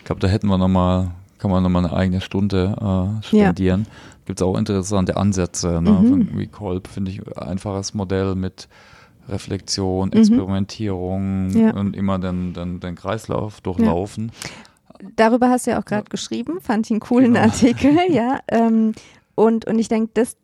[0.03, 3.81] glaub, da hätten wir nochmal, kann man nochmal eine eigene Stunde äh, spendieren.
[3.81, 3.91] Ja.
[4.25, 5.81] Gibt es auch interessante Ansätze.
[5.81, 5.91] Ne?
[5.91, 6.07] Mhm.
[6.09, 8.67] Von Recolp finde ich einfaches Modell mit
[9.29, 10.19] Reflexion, mhm.
[10.19, 11.71] Experimentierung ja.
[11.71, 14.31] und immer den, den, den Kreislauf durchlaufen.
[14.43, 15.09] Ja.
[15.15, 17.45] Darüber hast du ja auch gerade geschrieben, fand ich einen coolen genau.
[17.45, 18.39] Artikel, ja.
[18.49, 18.93] Ähm,
[19.35, 20.35] und, und ich denke, das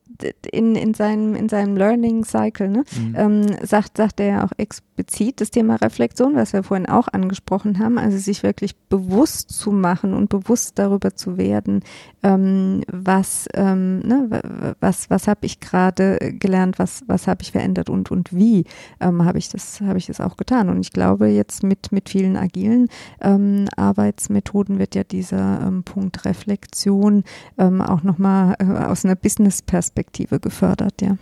[0.52, 3.16] in, in, seinem, in seinem Learning Cycle, ne, mhm.
[3.18, 7.80] ähm, sagt, sagt er ja auch explizit das Thema Reflexion, was wir vorhin auch angesprochen
[7.80, 11.84] haben, also sich wirklich bewusst zu machen und bewusst darüber zu werden,
[12.22, 17.90] ähm, was, ähm, ne, was, was habe ich gerade gelernt, was, was habe ich verändert
[17.90, 18.66] und, und wie
[19.00, 20.70] ähm, habe ich das, habe ich das auch getan.
[20.70, 22.88] Und ich glaube, jetzt mit, mit vielen agilen
[23.22, 27.24] ähm, Arbeitsmethoden wird ja dieser ähm, Punkt Reflexion
[27.58, 31.18] ähm, auch nochmal äh, aus einer Business-Perspektive gefördert, ja.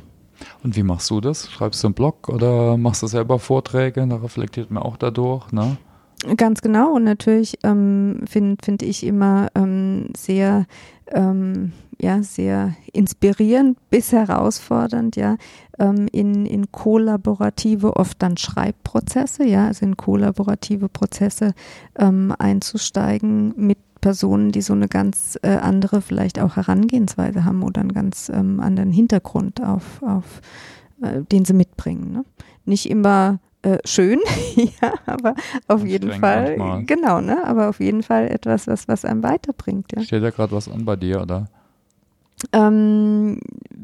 [0.64, 1.52] Und wie machst du das?
[1.52, 4.06] Schreibst du einen Blog oder machst du selber Vorträge?
[4.08, 5.78] Da reflektiert man auch dadurch, ne?
[6.38, 10.68] Ganz genau und natürlich ähm, finde find ich immer ähm, sehr
[11.08, 15.38] ähm, ja sehr inspirierend bis herausfordernd ja
[15.80, 21.56] ähm, in in kollaborative oft dann Schreibprozesse ja also in kollaborative Prozesse
[21.98, 27.82] ähm, einzusteigen mit Personen, die so eine ganz äh, andere vielleicht auch Herangehensweise haben oder
[27.82, 30.42] einen ganz ähm, anderen Hintergrund auf, auf
[31.02, 32.12] äh, den sie mitbringen.
[32.12, 32.26] Ne?
[32.66, 34.20] Nicht immer äh, schön,
[34.56, 35.36] ja, aber
[35.68, 36.84] auf jeden Fall, manchmal.
[36.86, 39.92] genau, ne, aber auf jeden Fall etwas, was, was einem weiterbringt.
[39.96, 40.02] Ja.
[40.02, 41.48] Steht da gerade was an bei dir, oder?
[42.54, 43.40] Ähm,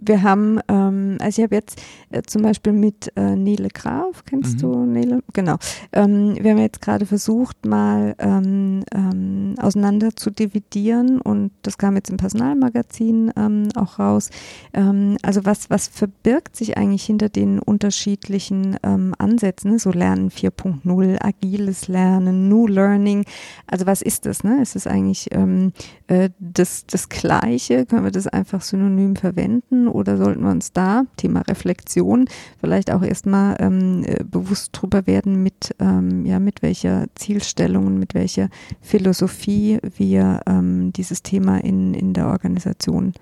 [0.07, 4.55] wir haben, ähm, also ich habe jetzt äh, zum Beispiel mit äh, Nele Graf, kennst
[4.55, 4.59] mhm.
[4.59, 5.23] du Nele?
[5.33, 5.57] Genau.
[5.93, 11.95] Ähm, wir haben jetzt gerade versucht, mal ähm, ähm, auseinander zu dividieren und das kam
[11.95, 14.29] jetzt im Personalmagazin ähm, auch raus.
[14.73, 19.79] Ähm, also was, was verbirgt sich eigentlich hinter den unterschiedlichen ähm, Ansätzen, ne?
[19.79, 23.25] so Lernen 4.0, agiles Lernen, New Learning.
[23.67, 24.43] Also was ist das?
[24.43, 24.61] Ne?
[24.61, 27.85] Ist es eigentlich äh, das, das Gleiche?
[27.85, 29.87] Können wir das einfach synonym verwenden?
[29.97, 32.25] Oder sollten wir uns da, Thema Reflexion,
[32.59, 38.13] vielleicht auch erstmal ähm, äh, bewusst drüber werden, mit, ähm, ja, mit welcher Zielstellung, mit
[38.13, 38.49] welcher
[38.81, 43.13] Philosophie wir ähm, dieses Thema in, in der Organisation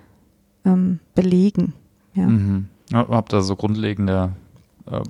[0.66, 1.74] ähm, belegen.
[2.14, 2.28] Ja.
[2.28, 2.68] Mhm.
[2.94, 4.34] Habt ihr so grundlegende
[4.92, 5.02] äh,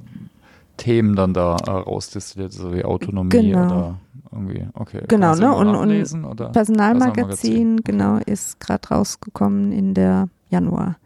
[0.78, 3.66] Themen dann da äh, rausdestilliert, so wie Autonomie genau.
[3.66, 3.99] oder
[4.32, 5.01] irgendwie, okay.
[5.07, 5.53] Genau, ne?
[5.53, 10.97] Und, und Personalmagazin, Personalmagazin, genau, ist gerade rausgekommen in der Januar.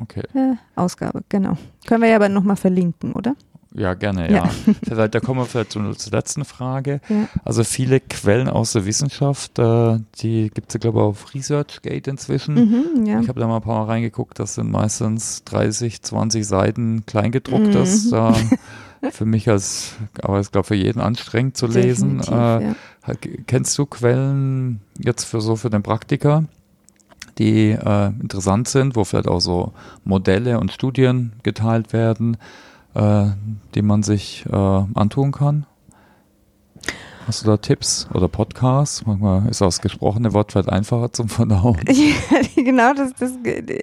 [0.00, 0.22] Okay.
[0.34, 1.56] Äh, Ausgabe, genau.
[1.86, 3.34] Können wir ja aber nochmal verlinken, oder?
[3.76, 4.48] Ja, gerne, ja.
[4.88, 5.08] ja.
[5.08, 7.00] da kommen wir vielleicht zur, zur letzten Frage.
[7.08, 7.28] Ja.
[7.44, 12.08] Also viele Quellen aus der Wissenschaft, äh, die gibt es ja, glaube ich, auf ResearchGate
[12.08, 12.54] inzwischen.
[12.54, 13.20] Mhm, ja.
[13.20, 17.66] Ich habe da mal ein paar Mal reingeguckt, das sind meistens 30, 20 Seiten kleingedruckt.
[17.66, 17.72] Mhm.
[17.72, 18.32] Das äh,
[19.10, 22.20] für mich als, aber ich glaube für jeden anstrengend zu lesen.
[22.20, 22.74] Äh,
[23.46, 26.44] kennst du Quellen jetzt für so für den Praktiker?
[27.38, 29.72] Die äh, interessant sind, wo vielleicht auch so
[30.04, 32.36] Modelle und Studien geteilt werden,
[32.94, 33.26] äh,
[33.74, 34.56] die man sich äh,
[34.94, 35.66] antun kann?
[37.26, 39.04] Hast du da Tipps oder Podcasts?
[39.04, 41.76] Manchmal ist auch das gesprochene Wort vielleicht einfacher zum Verdauen.
[41.88, 43.32] Ja, genau, das, das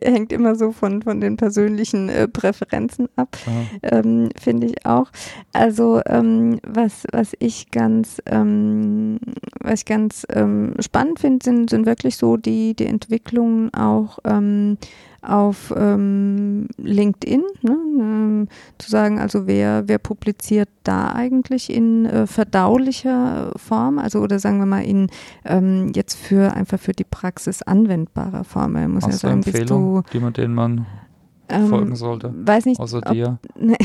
[0.02, 3.38] hängt immer so von, von den persönlichen äh, Präferenzen ab,
[3.82, 5.12] ähm, finde ich auch.
[5.52, 9.20] Also ähm, was, was ich ganz, ähm,
[9.60, 14.78] was ich ganz ähm, spannend finde, sind, sind wirklich so die, die Entwicklungen auch ähm,
[15.24, 18.48] auf ähm, LinkedIn, ne, ähm,
[18.78, 24.60] zu sagen, also wer, wer publiziert da eigentlich in äh, verdaulicher Form, also oder sagen
[24.60, 25.08] wir mal in
[25.46, 28.74] ähm, jetzt für einfach für die Praxis anwendbarer Form.
[28.74, 30.86] Man muss Hast ja sagen, bist du, die man, denen man
[31.50, 32.34] ähm, folgen sollte?
[32.36, 33.38] Weiß nicht, außer ob, dir.
[33.60, 33.76] Ne,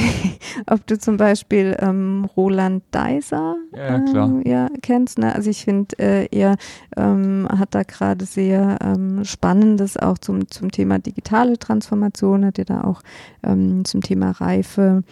[0.66, 5.18] ob du zum Beispiel ähm, Roland Deiser ja, ähm, ja, kennst.
[5.18, 5.34] Ne?
[5.34, 6.56] Also ich finde, äh, er
[6.96, 12.64] ähm, hat da gerade sehr ähm, Spannendes auch zum, zum Thema digitale Transformation, hat er
[12.64, 13.02] da auch
[13.42, 15.02] ähm, zum Thema Reife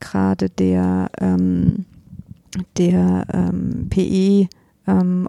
[0.00, 1.10] gerade der,
[2.78, 3.26] der
[3.90, 4.48] PE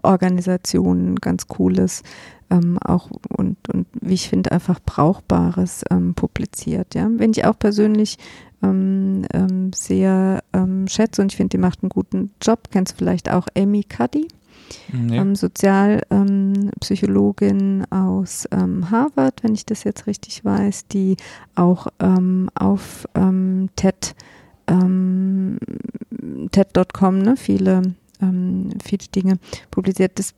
[0.02, 2.02] Organisationen ganz cooles
[2.50, 6.94] ähm, auch und, und wie ich finde einfach Brauchbares ähm, publiziert.
[6.94, 8.18] Ja, wenn ich auch persönlich
[8.62, 12.68] ähm, ähm, sehr ähm, schätze und ich finde, die macht einen guten Job.
[12.70, 14.28] Kennst du vielleicht auch Amy Cuddy?
[14.92, 15.16] Nee.
[15.16, 21.16] Ähm, Sozialpsychologin aus ähm, Harvard, wenn ich das jetzt richtig weiß, die
[21.54, 23.08] auch ähm, auf
[23.76, 24.14] TED,
[26.52, 27.82] TED.com ne, viele
[28.20, 29.38] ähm, viele Dinge
[29.70, 30.18] publiziert.
[30.18, 30.34] Das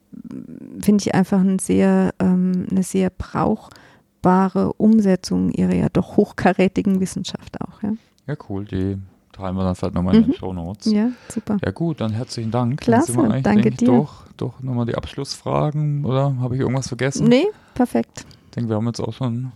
[0.81, 7.61] finde ich einfach ein sehr, ähm, eine sehr brauchbare Umsetzung ihrer ja doch hochkarätigen Wissenschaft
[7.61, 7.83] auch.
[7.83, 7.93] Ja,
[8.27, 8.65] ja cool.
[8.65, 8.99] Die
[9.33, 10.35] teilen wir dann vielleicht nochmal in den mhm.
[10.35, 10.93] Show Notes.
[10.93, 11.59] Ja, super.
[11.65, 12.81] Ja gut, dann herzlichen Dank.
[12.81, 13.87] Klasse, danke dir.
[13.87, 17.29] Doch, doch nochmal die Abschlussfragen oder habe ich irgendwas vergessen?
[17.29, 18.27] Nee, perfekt.
[18.47, 19.53] Ich denke, wir haben jetzt auch schon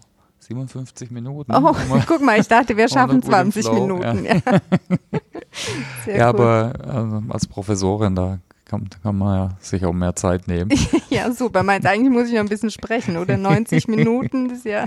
[0.47, 1.53] 57 Minuten.
[1.55, 1.74] Oh,
[2.07, 4.24] guck mal, ich dachte, wir schaffen 20 Minuten.
[4.24, 4.41] Ja,
[6.07, 6.17] ja.
[6.17, 10.71] ja aber also als Professorin, da kann, kann, man ja sich auch mehr Zeit nehmen.
[11.09, 11.63] ja, super.
[11.63, 13.37] Meint, eigentlich muss ich noch ein bisschen sprechen, oder?
[13.47, 14.87] 90 Minuten ist ja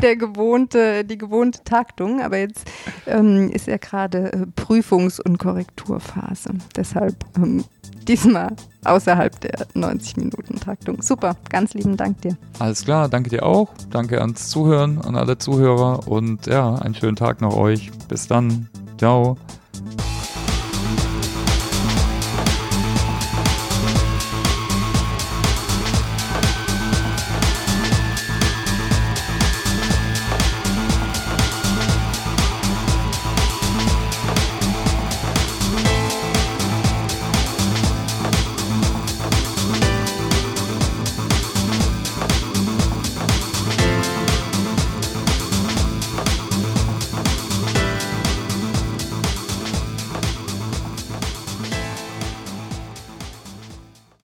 [0.00, 2.22] der gewohnte, die gewohnte Taktung.
[2.22, 2.70] Aber jetzt
[3.06, 6.50] ähm, ist ja gerade äh, Prüfungs- und Korrekturphase.
[6.76, 7.64] Deshalb ähm,
[8.06, 8.54] diesmal
[8.84, 11.02] außerhalb der 90 Minuten Taktung.
[11.02, 12.36] Super, ganz lieben Dank dir.
[12.58, 13.70] Alles klar, danke dir auch.
[13.90, 17.90] Danke ans Zuhören, an alle Zuhörer und ja, einen schönen Tag noch euch.
[18.08, 18.68] Bis dann.
[18.96, 19.36] Ciao.